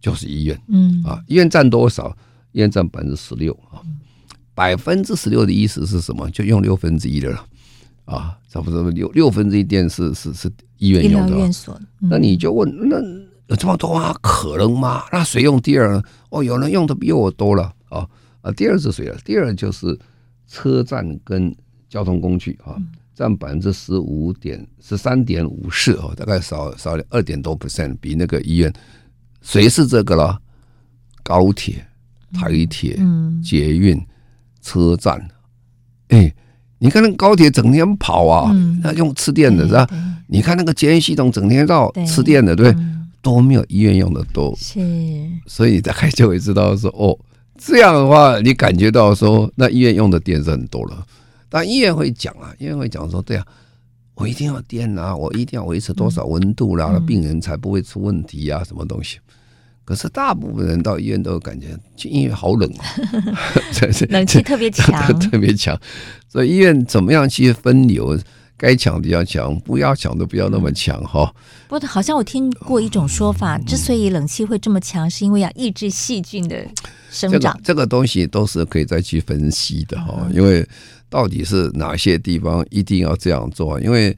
[0.00, 0.60] 就是医院。
[0.66, 2.08] 嗯啊，医院占多少？
[2.50, 3.78] 医院占百分之十六啊，
[4.54, 6.30] 百分之十六的意思是什么？
[6.30, 7.44] 就用六分之一的了
[8.04, 11.50] 啊，差不多六六分之一电是是是医院用的。
[12.00, 12.96] 那你就问那。
[13.48, 14.16] 有这么多啊？
[14.22, 15.02] 可能吗？
[15.12, 16.02] 那谁用第二呢？
[16.30, 18.08] 哦，有人用的比我多了啊
[18.40, 18.50] 啊！
[18.52, 19.18] 第二是谁了？
[19.26, 19.98] 第二就是
[20.46, 21.54] 车站跟
[21.86, 22.76] 交通工具啊，
[23.14, 28.72] 占百分之十五点十三点五四哦，大概少少了二点多 percent，比那个医院。
[29.42, 30.40] 谁是这个了？
[31.22, 31.84] 高铁、
[32.32, 32.98] 台铁、
[33.44, 34.00] 捷运、
[34.62, 35.28] 车站。
[36.08, 36.32] 哎，
[36.78, 38.50] 你看那高铁整天跑啊，
[38.82, 39.86] 那用吃电的是吧？
[40.28, 42.74] 你看那个监狱系统整天绕吃电的，对。
[43.24, 44.80] 都没有医院用的多，是，
[45.46, 47.16] 所以大概就会知道说，哦，
[47.56, 51.06] 这样的话，你感觉到说，那医院用的电是很多了。
[51.48, 53.46] 但医院会讲啊，医院会讲说，对啊，
[54.16, 59.20] 我一定要电啊，我一定要维持多少温度啦，病人才不会出问题啊，什么东西。
[59.92, 62.84] 可是大部分人到医院都感觉，去医院好冷啊，
[64.08, 65.78] 冷气特别强， 特别强。
[66.30, 68.18] 所以医院怎么样去分流？
[68.56, 71.30] 该强的要强，不要强的不要那么强哈。
[71.68, 76.56] 不过好像我听过一种说法，之所以冷气会这么强，是因为要抑制细菌的
[77.10, 77.58] 生长。
[77.62, 80.26] 这个东西都是可以再去分析的哈。
[80.32, 80.66] 因为
[81.10, 83.78] 到底是哪些地方一定要这样做？
[83.80, 84.16] 因为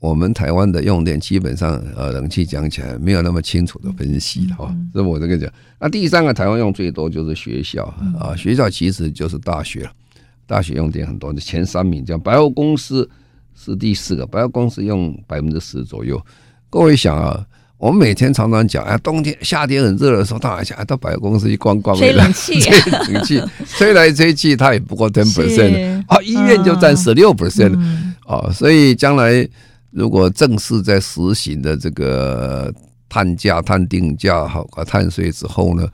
[0.00, 4.74] 我们台湾的用电基本上呃，冷气讲起来没有那么清楚的分析哈。
[4.94, 5.50] 这我这个讲。
[5.80, 7.84] 那第三个台湾用最多就是学校
[8.18, 9.88] 啊，学校其实就是大学，
[10.46, 13.08] 大学用电很多的前三名，这样百货公司。
[13.60, 16.24] 是第四个，百货公司用百分之十左右。
[16.70, 17.44] 各位想啊，
[17.76, 20.72] 我们每天常常讲，哎，冬天、夏天很热的时候，到哪去？
[20.86, 23.42] 到百货公司去逛逛，吹冷气，吹冷气，
[23.76, 27.76] 吹来吹去，它也不过 ten percent 啊，医院就占十六 percent
[28.24, 28.48] 啊。
[28.52, 29.32] 所以将来
[29.90, 32.72] 如果正式在实行的这个
[33.08, 35.88] 碳价、碳定价好和碳税之后呢？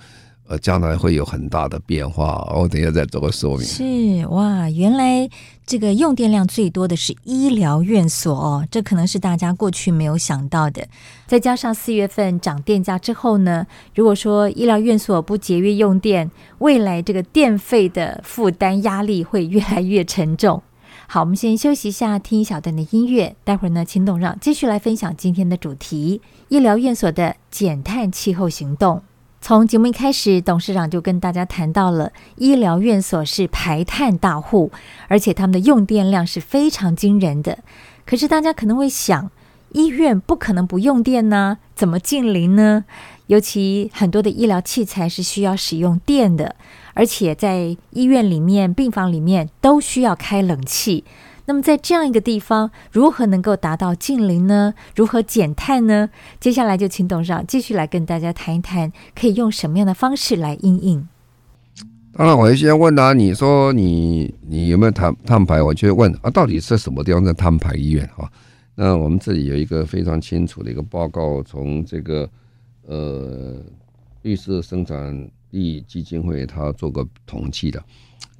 [0.46, 3.66] 呃，将来会有很大的变化，我等一下再做个说明。
[3.66, 5.26] 是哇，原来
[5.64, 10.86] 这个用电量最多的是医疗院所哦，这可能是大家过去没有想到的。
[11.26, 20.62] 再加上四月份涨电价之后呢，如果说医疗院所不节约用电，未来这个电费的负担压力会越来越沉重。
[21.06, 23.36] 好，我们先休息一下，听一小段的音乐。
[23.44, 29.02] 待会儿呢，请董让继续来分享今天的主题：医疗院所的减碳气候行动。
[29.40, 34.72] 从节目一开始，董事长就跟大家谈到了医疗院所是排碳大户，
[35.06, 37.58] 而且他们的用电量是非常惊人的。
[38.06, 39.30] 可是大家可能会想，
[39.74, 41.58] 医院不可能不用电呢？
[41.74, 42.84] 怎么净零呢？
[43.26, 46.54] 尤其很多的医疗器材是需要使用电的，
[46.94, 51.04] 而且在医院里面、病房里面都需要开冷气。
[51.46, 54.74] 那么在这样一个地方，如何能够达到净零呢？
[54.94, 56.08] 如何减碳呢？
[56.38, 61.08] 接下来就请董事长继续来跟大家谈一谈，可以用什么样的方式来应应。
[62.16, 65.60] 当然，我先问他、啊，你说你你有没有碳碳排？
[65.60, 68.08] 我就会问啊，到底是什么地方的碳排医院？
[68.16, 68.30] 啊，
[68.74, 72.28] 那我们这里有一个非常清楚的一个报告，从这个
[72.86, 73.62] 呃
[74.22, 77.82] 绿色生产力基金会，他做过统计的。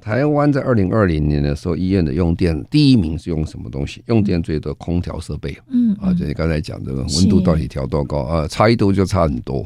[0.00, 4.02] 台湾在二零二零年的时候，医院的用电第一名是用什么东西？
[4.06, 5.56] 用电最多空调设备。
[5.68, 8.46] 嗯，啊，就你刚才讲这个温度到底调多高啊？
[8.46, 9.62] 差一度就差很多。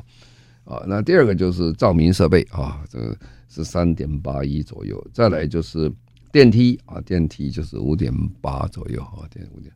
[0.62, 5.90] 啊，那第二个就是照明设备啊，这个是三点八一左右，再来就是
[6.30, 9.72] 电梯啊，电梯就是五点八左右啊，电五点，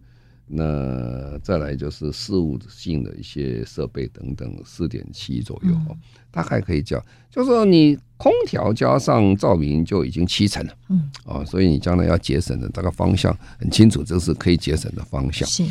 [0.54, 5.96] 那再来就是事务性的一些设备等等，四点七左右啊，
[6.30, 15.48] 大概可以叫，就是说你空调加上照明就已经七成了，嗯，啊，所以你将来要节省的这个方向很清楚，这是可以节省的方向。
[15.48, 15.64] 是，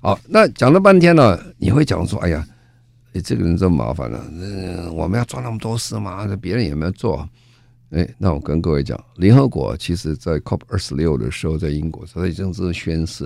[0.00, 2.46] 好，那讲了半天呢，你会讲说，哎呀。
[3.24, 6.26] 这个人这么麻烦了，嗯，我们要做那么多事吗？
[6.38, 7.26] 别人有没有做？
[7.88, 13.24] 哎，那我跟各位讲，联合国其实在 COP 二十六的时候，在英国，它已经是宣誓，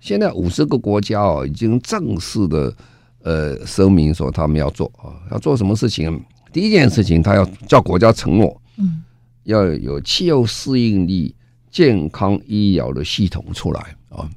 [0.00, 2.74] 现在五十个国家哦，已经正式的
[3.22, 6.22] 呃声明说他们要做啊，要做什么事情？
[6.52, 9.02] 第一件事情，他要叫国家承诺，嗯，
[9.44, 11.34] 要有气候适应力、
[11.70, 14.28] 健康医疗的系统出来啊，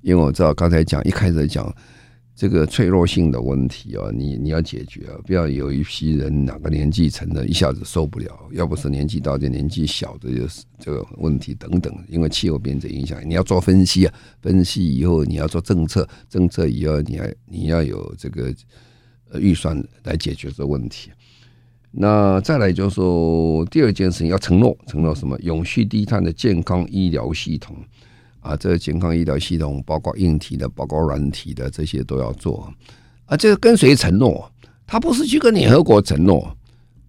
[0.00, 1.72] 因为我知道刚才讲一开始讲。
[2.34, 18.52] 这个脆弱性的问题啊，你你要解决啊，不要有一批人哪个年纪成的一下子受不了，要不是年纪大的，年纪小的就是这个问题等等，因为气候变迁影响，你要做分析啊，分析以后你要做政策，政策以后你还你要有这个
[19.30, 21.10] 呃预算来解决这问题。
[21.90, 25.38] 那再来就是说第二件事情要承诺，承诺什么？
[25.40, 27.76] 永续低碳的健康医疗系统。
[28.42, 32.70] 啊，这个健康医疗系统包括硬体的，包括软体的，这些都要做。
[33.24, 34.46] 啊，这个跟谁承诺？
[34.86, 36.54] 他不是去跟联合国承诺，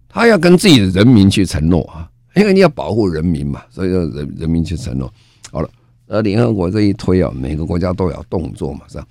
[0.08, 5.12] 他要跟自己的人民去承诺啊，因为你要保护人民嘛，所以要人人民去承诺。
[5.50, 5.68] 好了，
[6.06, 9.06] 而联合国这一推啊，每个国家都有动作嘛，是吧？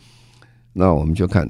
[0.71, 1.47] 那我们就看，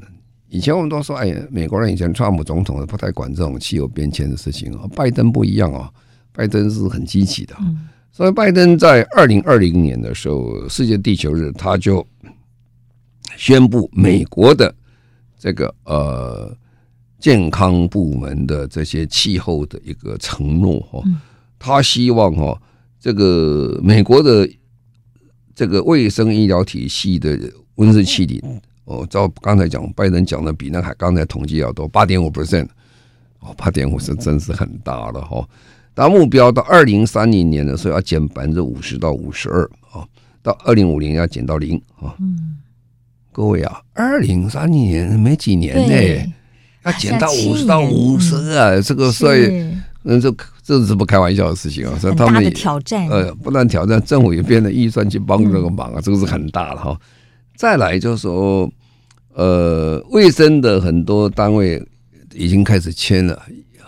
[0.49, 5.89] 以前我们都说，哎呀，美国人以前川普总统不太管这种气候变迁的事情啊，拜登不一样啊，
[6.33, 7.55] 拜登是很积极的。
[8.15, 12.05] 所以，拜登在二零二零年的时候，世界地球日，他就
[13.35, 14.71] 宣布美国的
[15.39, 16.55] 这个呃
[17.17, 21.01] 健康部门的这些气候的一个承诺哈，
[21.57, 22.61] 他希望哈
[22.99, 24.47] 这个美国的
[25.55, 28.43] 这个卫生医疗体系的温室气体
[28.85, 32.67] 哦，照刚才讲，拜登讲的比那还刚才统计要多，八点五 percent
[33.39, 35.49] 哦，八点五是真是很大了哈。
[35.95, 40.03] 达目标到二零三零年的时候要减百分之五十到五十二啊，
[40.41, 42.15] 到二零五零要减到零啊。
[42.19, 42.57] 嗯，
[43.31, 46.33] 各位啊，二零三零年没几年呢，
[46.83, 49.45] 要减到五十到五十啊，这个所以
[50.03, 50.33] 嗯，这
[50.63, 51.95] 这是不开玩笑的事情啊。
[51.99, 56.99] 所以他们挑战呃，不但挑战，政府也变了预算去帮这个忙啊，这个是很大的哈。
[57.55, 58.67] 再来就是说，
[59.35, 61.79] 呃，卫生的很多单位
[62.33, 63.39] 已经开始签了。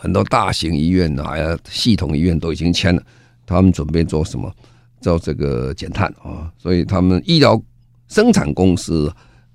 [0.06, 3.02] 很多大型医院啊，系统医院都已经签了，
[3.44, 4.54] 他们准备做什么？
[5.02, 7.60] 做这个减碳啊，所以他们医疗
[8.08, 9.12] 生产公司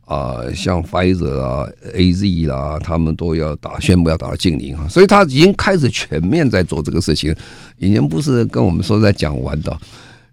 [0.06, 7.32] 啊，像 Pfizer 啊、AZ 啦，他们都要打宣布要打到净零啊，所以他已经开始全面在做这个事情，
[7.78, 9.76] 已经不是跟我们说在讲完的。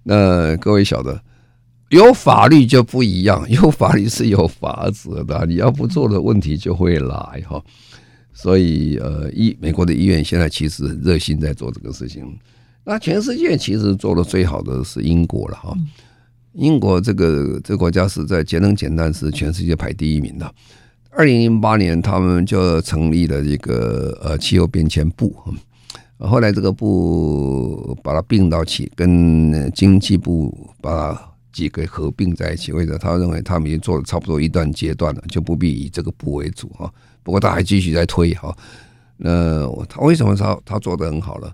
[0.04, 1.20] 那各位晓得，
[1.90, 7.62] 有法律就不一样，有法律是有法则的，你要不做的问题就会来哈。
[8.40, 12.24] 所以，呃，医美国的医院现在其实很热心在做这个事情。
[12.84, 15.76] 那全世界其实做的最好的是英国了哈。
[16.54, 20.54] 英国这个这个国家是在节能减碳是全世界排第一名的。
[21.10, 25.36] 二零零八年，他们就成立了一个呃气候变迁部。
[26.20, 31.20] 后来这个部把它并到起，跟经济部把
[31.52, 36.94] 几个合并在一起，为了他认为他们已经做了差不多一段阶段了，就不必以这个部为主哈。
[37.28, 38.56] 不过他还继续在推哈，
[39.18, 41.54] 那他为什么他他做的很好了？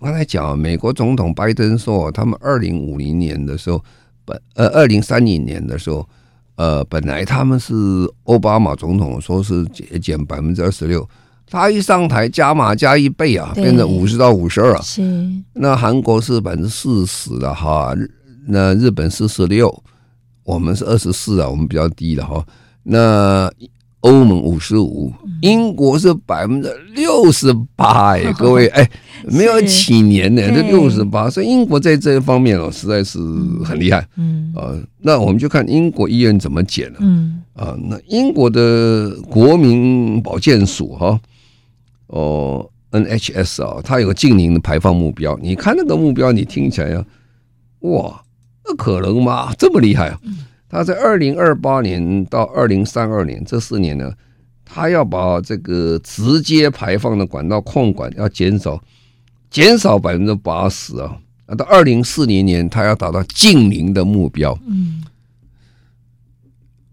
[0.00, 3.84] 刚才讲美国总统拜登说，他们二零五零年的时候，
[4.24, 6.08] 本呃二零三零年的时候，
[6.56, 7.74] 呃本来他们是
[8.22, 11.06] 奥巴马总统说是节减百分之二十六，
[11.46, 14.80] 他一上台加码加一倍啊，变成五十到五十二啊。
[14.80, 15.02] 是。
[15.52, 17.94] 那韩国是百分之四十的哈，
[18.46, 19.84] 那日本四十六，
[20.44, 22.42] 我们是二十四啊，我们比较低的哈。
[22.86, 23.50] 那
[24.04, 28.86] 欧盟五十五，英国是百分之六十八哎， 各位哎，
[29.24, 33.18] 没有几年呢，这六十八，所以英国在这一方面哦，实在是
[33.64, 34.06] 很厉害。
[34.16, 36.98] 嗯啊，那我们就看英国医院怎么减了。
[37.00, 41.18] 嗯啊，那英国的国民保健署哈，
[42.08, 45.38] 哦，NHS 啊，它有个近零的排放目标。
[45.40, 47.02] 你看那个目标，你听起来呀，
[47.80, 48.20] 哇，
[48.66, 49.54] 那可能吗？
[49.58, 50.20] 这么厉害啊！
[50.74, 54.12] 它在二零二八年到二零三二年这四年呢，
[54.64, 58.82] 他要把这个直接排放的管道控管要减少，
[59.48, 61.16] 减少百分之八十啊。
[61.46, 64.58] 那，到二零四零年，他要达到净零的目标。
[64.66, 65.04] 嗯，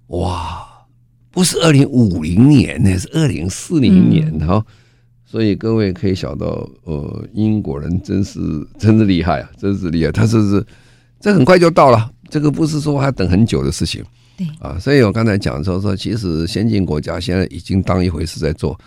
[0.10, 0.86] 哇，
[1.32, 4.58] 不是二零五零年呢，是二零四零年哈。
[4.58, 4.66] 嗯
[5.26, 8.40] 所以各位可以想到，呃，英国人真是
[8.78, 10.12] 真是厉害啊，真是厉害。
[10.12, 10.64] 他这是
[11.22, 14.04] 这很快就到了，这个不是说还等很久的事情。
[14.38, 18.78] 对啊，所以我刚才讲说说，其实先进国家现在已经当一回事在做。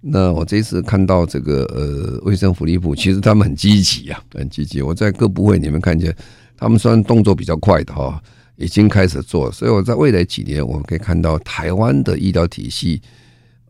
[0.00, 4.82] 那我这次看到这个呃，卫生福利部，其实他们很积极啊，很积极。
[4.82, 6.14] 我在各部会里面看见，
[6.56, 8.22] 他们虽然动作比较快的哈，
[8.56, 9.50] 已经开始做。
[9.50, 13.00] 所以我在未来几年，我们可以看到台湾的医疗体系，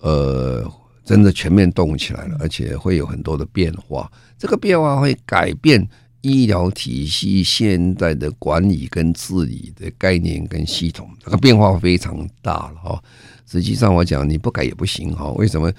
[0.01, 0.71] 呃。
[1.05, 4.13] 真的全面动起来了，而且会有很多的变化。
[4.37, 5.83] 这个变化会改变
[6.21, 13.03] 医疗体系现在的管理跟治理的概念跟系统，这个变化非常大了哈。
[13.51, 15.31] 实际上我讲你不改也不行哈。
[15.33, 15.73] 为什么？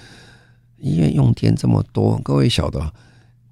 [0.82, 2.80] 医院用电这么多，各位晓得，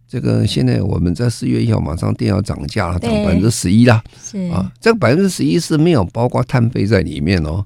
[0.07, 4.01] 这个现在我们在四月一号马上电要涨价了，涨百分之十一啦。
[4.23, 7.65] 是啊，这个百分之十一是没有包括碳费在里面哦。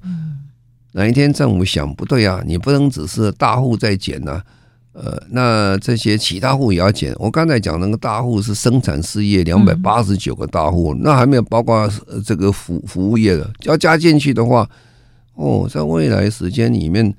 [0.90, 2.42] 哪一天政府想不对啊？
[2.44, 4.44] 你不能只是大户在减呢、啊？
[4.92, 7.14] 呃，那这些其他户也要减。
[7.18, 11.90] 我刚才讲那个大户是生产事业两百八十九个大户，那还没有包括
[12.24, 14.68] 这个服服务业的，要加进去的话，
[15.34, 17.14] 哦，在未来时间里面，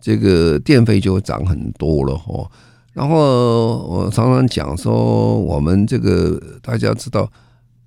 [0.00, 2.50] 这个电费就会涨很多了哦。
[2.94, 7.30] 然后我常常讲说，我们这个大家知道，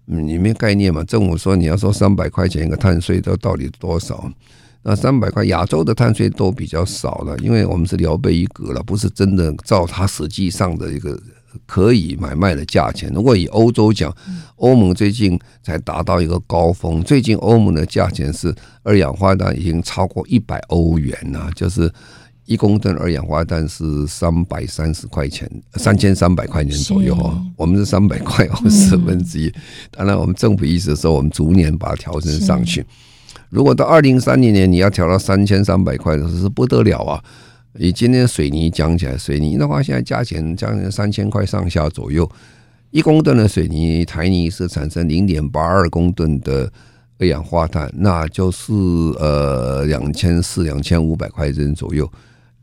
[0.06, 1.04] 你没概念嘛？
[1.04, 4.32] 政府说你要说三百块钱一个碳税，这到底多少？
[4.88, 11.20] 那三百块，亚洲的碳税都比较少了，因为我们是聊备一格了，不是真的照它实际上的一个
[11.66, 13.12] 可以买卖的价钱。
[13.12, 14.16] 如果以欧洲讲，
[14.58, 21.92] 欧盟最近才达到一个高峰，最近欧盟的价钱是二氧化碳已经超过一百欧元了，就是
[22.46, 27.42] 一公吨二氧化碳是三百三十块钱，三千三百块钱左右啊。
[27.58, 29.52] 我们是三百块哦，四分之一。
[29.90, 32.86] 当然，我们政府意思说，我们逐年把它调整上去。
[33.50, 37.24] 如果到二零三零年你要调到三千三百块，这是不得了啊！
[37.78, 42.30] 以今天水泥讲起来，水泥的话现在价钱将近三千块上下左右，
[42.92, 46.72] 一公吨的水泥台泥是产生零点八二公吨的
[47.20, 48.74] 二氧化碳，那就是
[49.20, 52.10] 呃两千四两千五百块钱左右。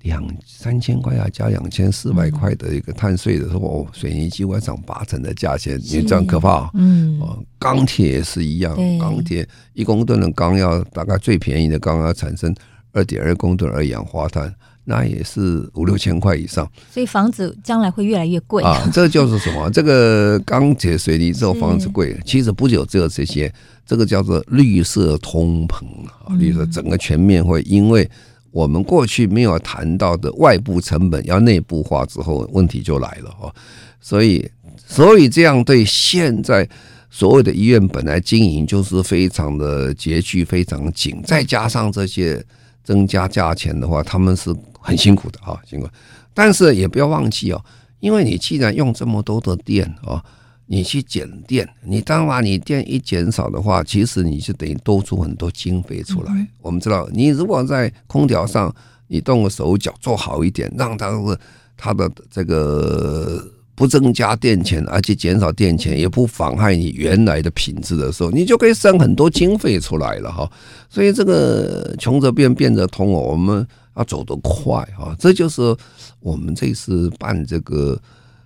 [0.03, 6.71] 两三千块要加两千四百块的一个碳税的时候，哦，水泥几乎要涨八成的价钱，你这样可怕。
[6.75, 12.53] 嗯，哦，钢铁也是一样，钢铁一公吨的钢要大概最便宜的钢要产生
[12.93, 14.53] 二点二公吨二氧化碳，
[14.85, 16.69] 那也是五六千块以上。
[16.91, 18.91] 所以房子将来会越来越贵啊！
[18.93, 19.71] 这就是什么？
[19.71, 23.53] 这个钢铁、水泥之后房子贵，其实不久只有这些，
[23.87, 28.11] 这个叫做绿色通膨啊，绿色整个全面会因为。
[28.53, 33.53] 我们过去没有谈到的外部成本要内部化之后，问题就来了哈。
[34.01, 34.49] 所以，
[34.87, 36.69] 所以这样对现在
[37.11, 42.45] 所有的医院本来经营就是非常的拮据、非常紧，再加上这些
[42.85, 45.89] 增加价钱的话，他们是很辛苦的啊，辛苦。
[46.33, 47.65] 但是也不要忘记哦，
[48.01, 50.23] 因为你既然用这么多的电啊。
[50.67, 56.49] 你去减电，你当然你电一减少的话，其实你就等于多出很多经费出来。
[56.63, 58.75] 我们知道，你如果在空调上
[59.09, 61.41] 你动个手脚做好一点，让它的
[61.77, 63.45] 它的这个
[63.75, 70.51] 不增加电钱，而且减少电钱，也不妨害你原来的品质的时候，你就可以省很多经费出来了哈。
[70.89, 75.15] 所以这个穷则变，变则通哦，我们要走得快哈。
[75.19, 75.77] 这就是
[76.21, 78.01] 我们这次办这个。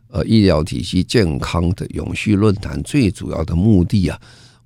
[0.09, 4.19] 呃，医疗体系健康的永续论坛最主要的目的啊，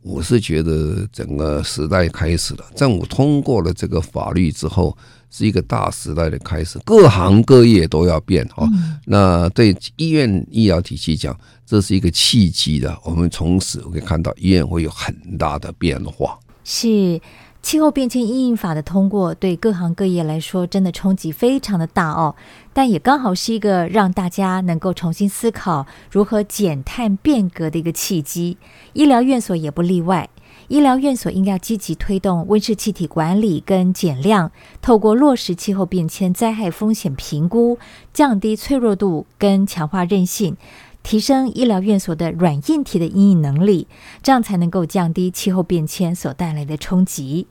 [0.02, 2.64] 我是觉得整个时代开始了。
[2.74, 4.96] 政府通过了这个法律之后，
[5.30, 8.68] 是一个大时代的开始，各行各业都要变哦。
[9.06, 12.96] 那对医院医疗体系讲，这是一个契机的。
[13.02, 16.38] 我们从此可以看到医院会有很大的变化。
[16.64, 17.20] 是。
[17.62, 22.34] 气候变迁因应法的通过，对各行各业来说真的冲击非常的大哦，
[22.72, 28.56] 但也刚好是一个让大家能够重新思考如何减碳变革的一个契机。
[28.94, 30.28] 医疗院所也不例外，
[30.68, 34.50] 医疗院所应该积极推动温室气体管理跟减量，
[34.80, 37.78] 透过落实气候变迁灾害风险评估，
[38.12, 40.56] 降低脆弱度跟强化韧性。
[41.02, 43.86] 提升医疗院所的软硬体的应应能力，
[44.22, 47.46] 这样才能够降低气候变迁所带来的冲击。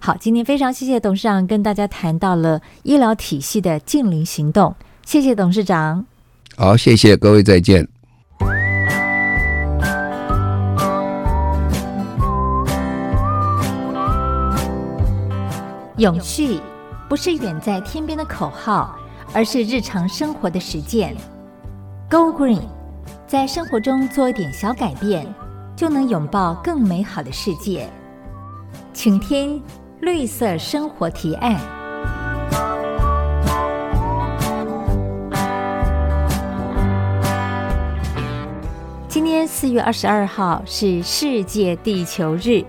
[0.00, 4.74] 好，今天非常谢谢董事长跟大家谈到了医疗体系的近邻行动，
[5.06, 6.04] 谢谢董事长。
[6.56, 7.88] 好，谢谢各位，再见。
[15.98, 16.58] 永续
[17.08, 18.98] 不是远在天边的口号，
[19.32, 21.16] 而是日常生活的实践。
[22.10, 22.60] Go Green，
[23.34, 25.26] 在生活中做一点小改变，
[25.74, 27.90] 就能拥抱更美好的世界。
[28.92, 29.60] 请听
[30.02, 31.58] 绿色生活提案。
[39.08, 42.64] 今天四月二十二号是世界地球日。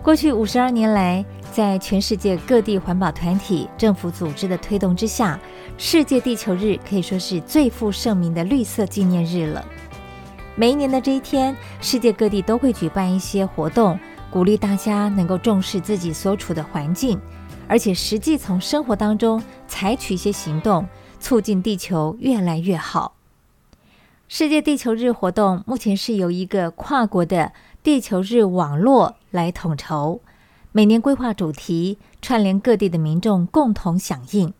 [0.00, 5.36] 过去五十二年来，在全世界各地环保团体、政府组织的推动之下，
[5.76, 9.64] 世界地球日可以说是最负盛名的绿色纪念日了。
[10.58, 13.96] 每一年的这一天，世界各地都会举办一些活动，
[14.28, 17.16] 鼓励大家能够重视自己所处的环境，
[17.68, 20.84] 而且实际从生活当中采取一些行动，
[21.20, 23.14] 促进地球越来越好。
[24.26, 27.52] 世界地球日活动目前是由一个跨国的
[27.84, 30.20] 地球日网络来统筹。
[30.72, 34.52] 每年规划主题，串联各地的民众共同响应。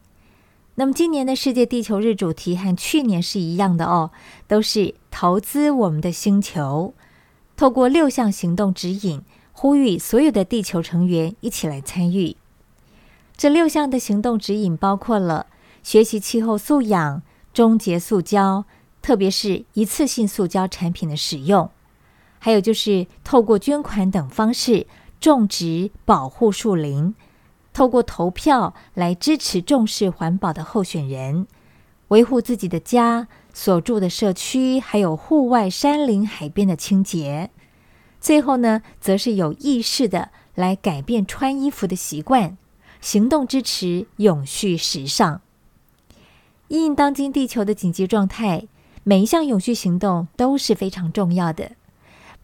[0.78, 4.12] 那么今年的世界地球日主题和去年是一样的哦，
[4.46, 6.94] 都是投资我们的星球。
[7.56, 12.36] 透过六项行动指引，呼吁所有的地球成员一起来参与。
[13.36, 15.46] 这六项的行动指引包括了
[15.82, 17.22] 学习气候素养、
[17.52, 18.64] 终结塑胶，
[19.02, 21.68] 特别是一次性塑胶产品的使用，
[22.38, 24.86] 还有就是透过捐款等方式。
[25.20, 27.12] 种植、保护树林，
[27.78, 31.46] 透过投票来支持重视环保的候选人，
[32.08, 37.50] 维护自己的家、所住的社区，还有户外山林、海边的清洁。
[38.20, 42.58] 最后呢，则是有意识的来改变穿衣服的习惯，
[43.00, 45.40] 行动支持永续时尚。
[46.66, 48.66] 因应当今地球的紧急状态，
[49.04, 51.70] 每一项永续行动都是非常重要的。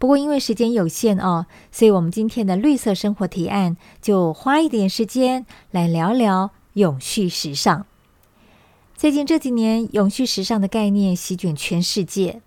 [0.05, 7.86] 不过，因为时间有限哦，所以我们今天的绿色生活提案就花一点时间来聊聊永续时尚。
[8.94, 12.42] 最近这几年，永续时尚的概念席卷全世界，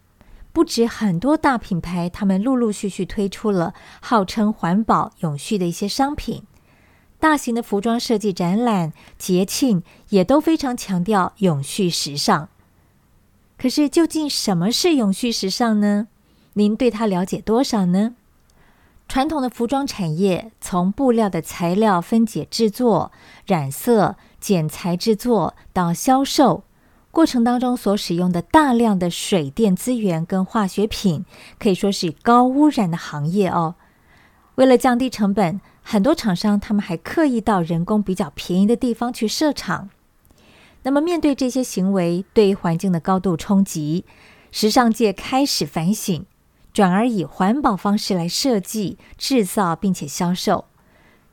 [0.54, 6.44] 不止很多大品牌，他们陆陆续续推出了号称环保、永续的一些商品。
[7.20, 12.50] 大型的服装设计展览、节庆也都非常强调永续时尚。
[13.58, 16.10] 可是，究竟什么是永续时尚呢？
[16.58, 18.16] 您对它了解多少呢？
[19.08, 23.12] 传统的服装产业从布料的材料分解制作、
[23.46, 26.64] 染色、剪裁制作到销售
[27.12, 31.26] 过程当中所使用的大量的水电资源跟化学品，
[31.60, 33.76] 可以说是高污染的行业哦。
[34.56, 39.92] 为了降低成本，很多厂商他们还刻意到人工比较便宜的地方去设厂。
[40.82, 44.06] 那么面对这些行为对环境的高度冲击，
[44.52, 46.26] 时尚界开始反省。
[46.78, 50.66] 转而以环保方式来设计、制造，并且销售，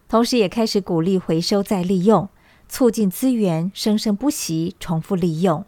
[0.09, 2.31] 同时也开始鼓励回收再利用，
[2.67, 5.67] 促进资源生生不息、重复利用。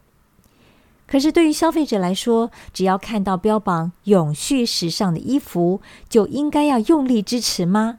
[1.07, 7.99] 可是，对于消费者来说，只要看到标榜永续时尚的衣服，就应该要用力支持吗？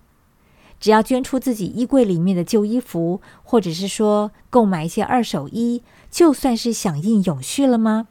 [0.80, 8.08] 只要捐出自己衣柜里面的旧衣服，或者是说购买一些二手衣，就算是响应永续了吗？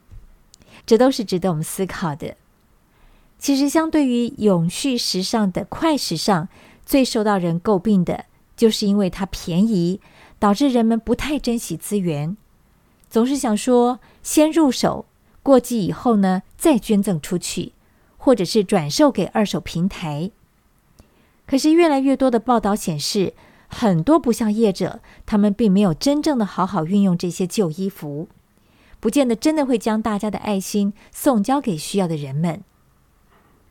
[0.86, 2.36] 这都是值得我们思考的。
[3.38, 6.48] 其实，相对于永续时尚的快时尚，
[6.84, 8.24] 最受到人诟病的，
[8.56, 10.00] 就是因为它便宜，
[10.38, 12.36] 导致人们不太珍惜资源，
[13.08, 15.04] 总是想说先入手，
[15.42, 17.72] 过季以后呢再捐赠出去，
[18.16, 20.30] 或者是转售给二手平台。
[21.46, 23.34] 可是，越来越多的报道显示，
[23.68, 28.28] 很多不像业者，他们并没有真正的好好运用这些旧衣服，
[28.98, 32.62] 不见得真的会将大家的爱心送交给需要的人们。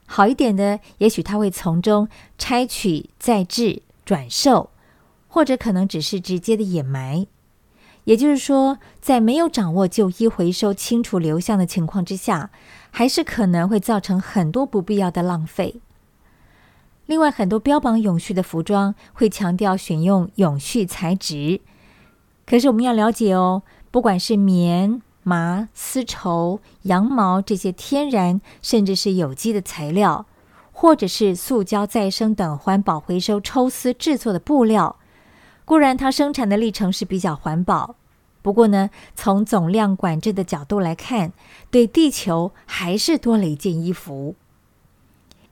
[0.05, 4.69] 好一点的，也许他会从中拆取、再制、转售，
[5.27, 7.25] 或者可能只是直接的掩埋。
[8.03, 12.51] 也就是说，在没有掌握旧衣回收、清除流向的情况之下，
[12.91, 15.81] 还是可能会造成很多不必要的浪费。
[17.07, 21.61] 另外，很多标榜永续的服装会强调选用永续材质，
[22.45, 25.01] 可是我们要了解哦，不管是棉。
[25.27, 30.27] 麻、丝绸、羊毛这些天然甚至是有机的材料，
[30.71, 34.97] 或者是塑胶再生等环保回收抽丝制作的布料，
[35.65, 37.95] 固然它生产的历程是比较环保，
[38.43, 41.33] 不过呢，从总量管制的角度来看，
[41.71, 44.35] 对地球还是多了一件衣服。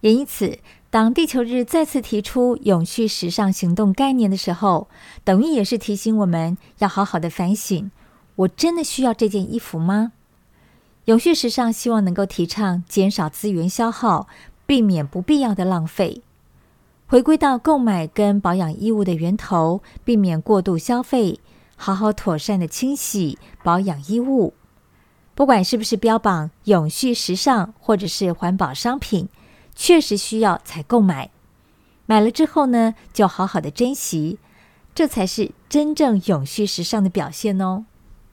[0.01, 0.59] 也因此，
[0.91, 4.88] 当地球日再次提出永续时尚行动概念的时候，
[5.24, 7.89] 等于也是提醒我们要好好的反省。
[8.36, 10.13] 我真的需要这件衣服吗？
[11.05, 14.27] 永续时尚希望能够提倡减少资源消耗，
[14.65, 16.21] 避免不必要的浪费，
[17.07, 21.39] 回归到购买跟保养衣物的源头，避免过度消费，
[21.75, 24.53] 好好妥善的清洗保养衣物。
[25.36, 29.27] 不管是不是标榜永续时尚或者是环保商品，
[29.75, 31.31] 确实需要才购买。
[32.05, 34.39] 买了之后呢，就好好的珍惜，
[34.95, 37.86] 这才是真正永续时尚的表现哦。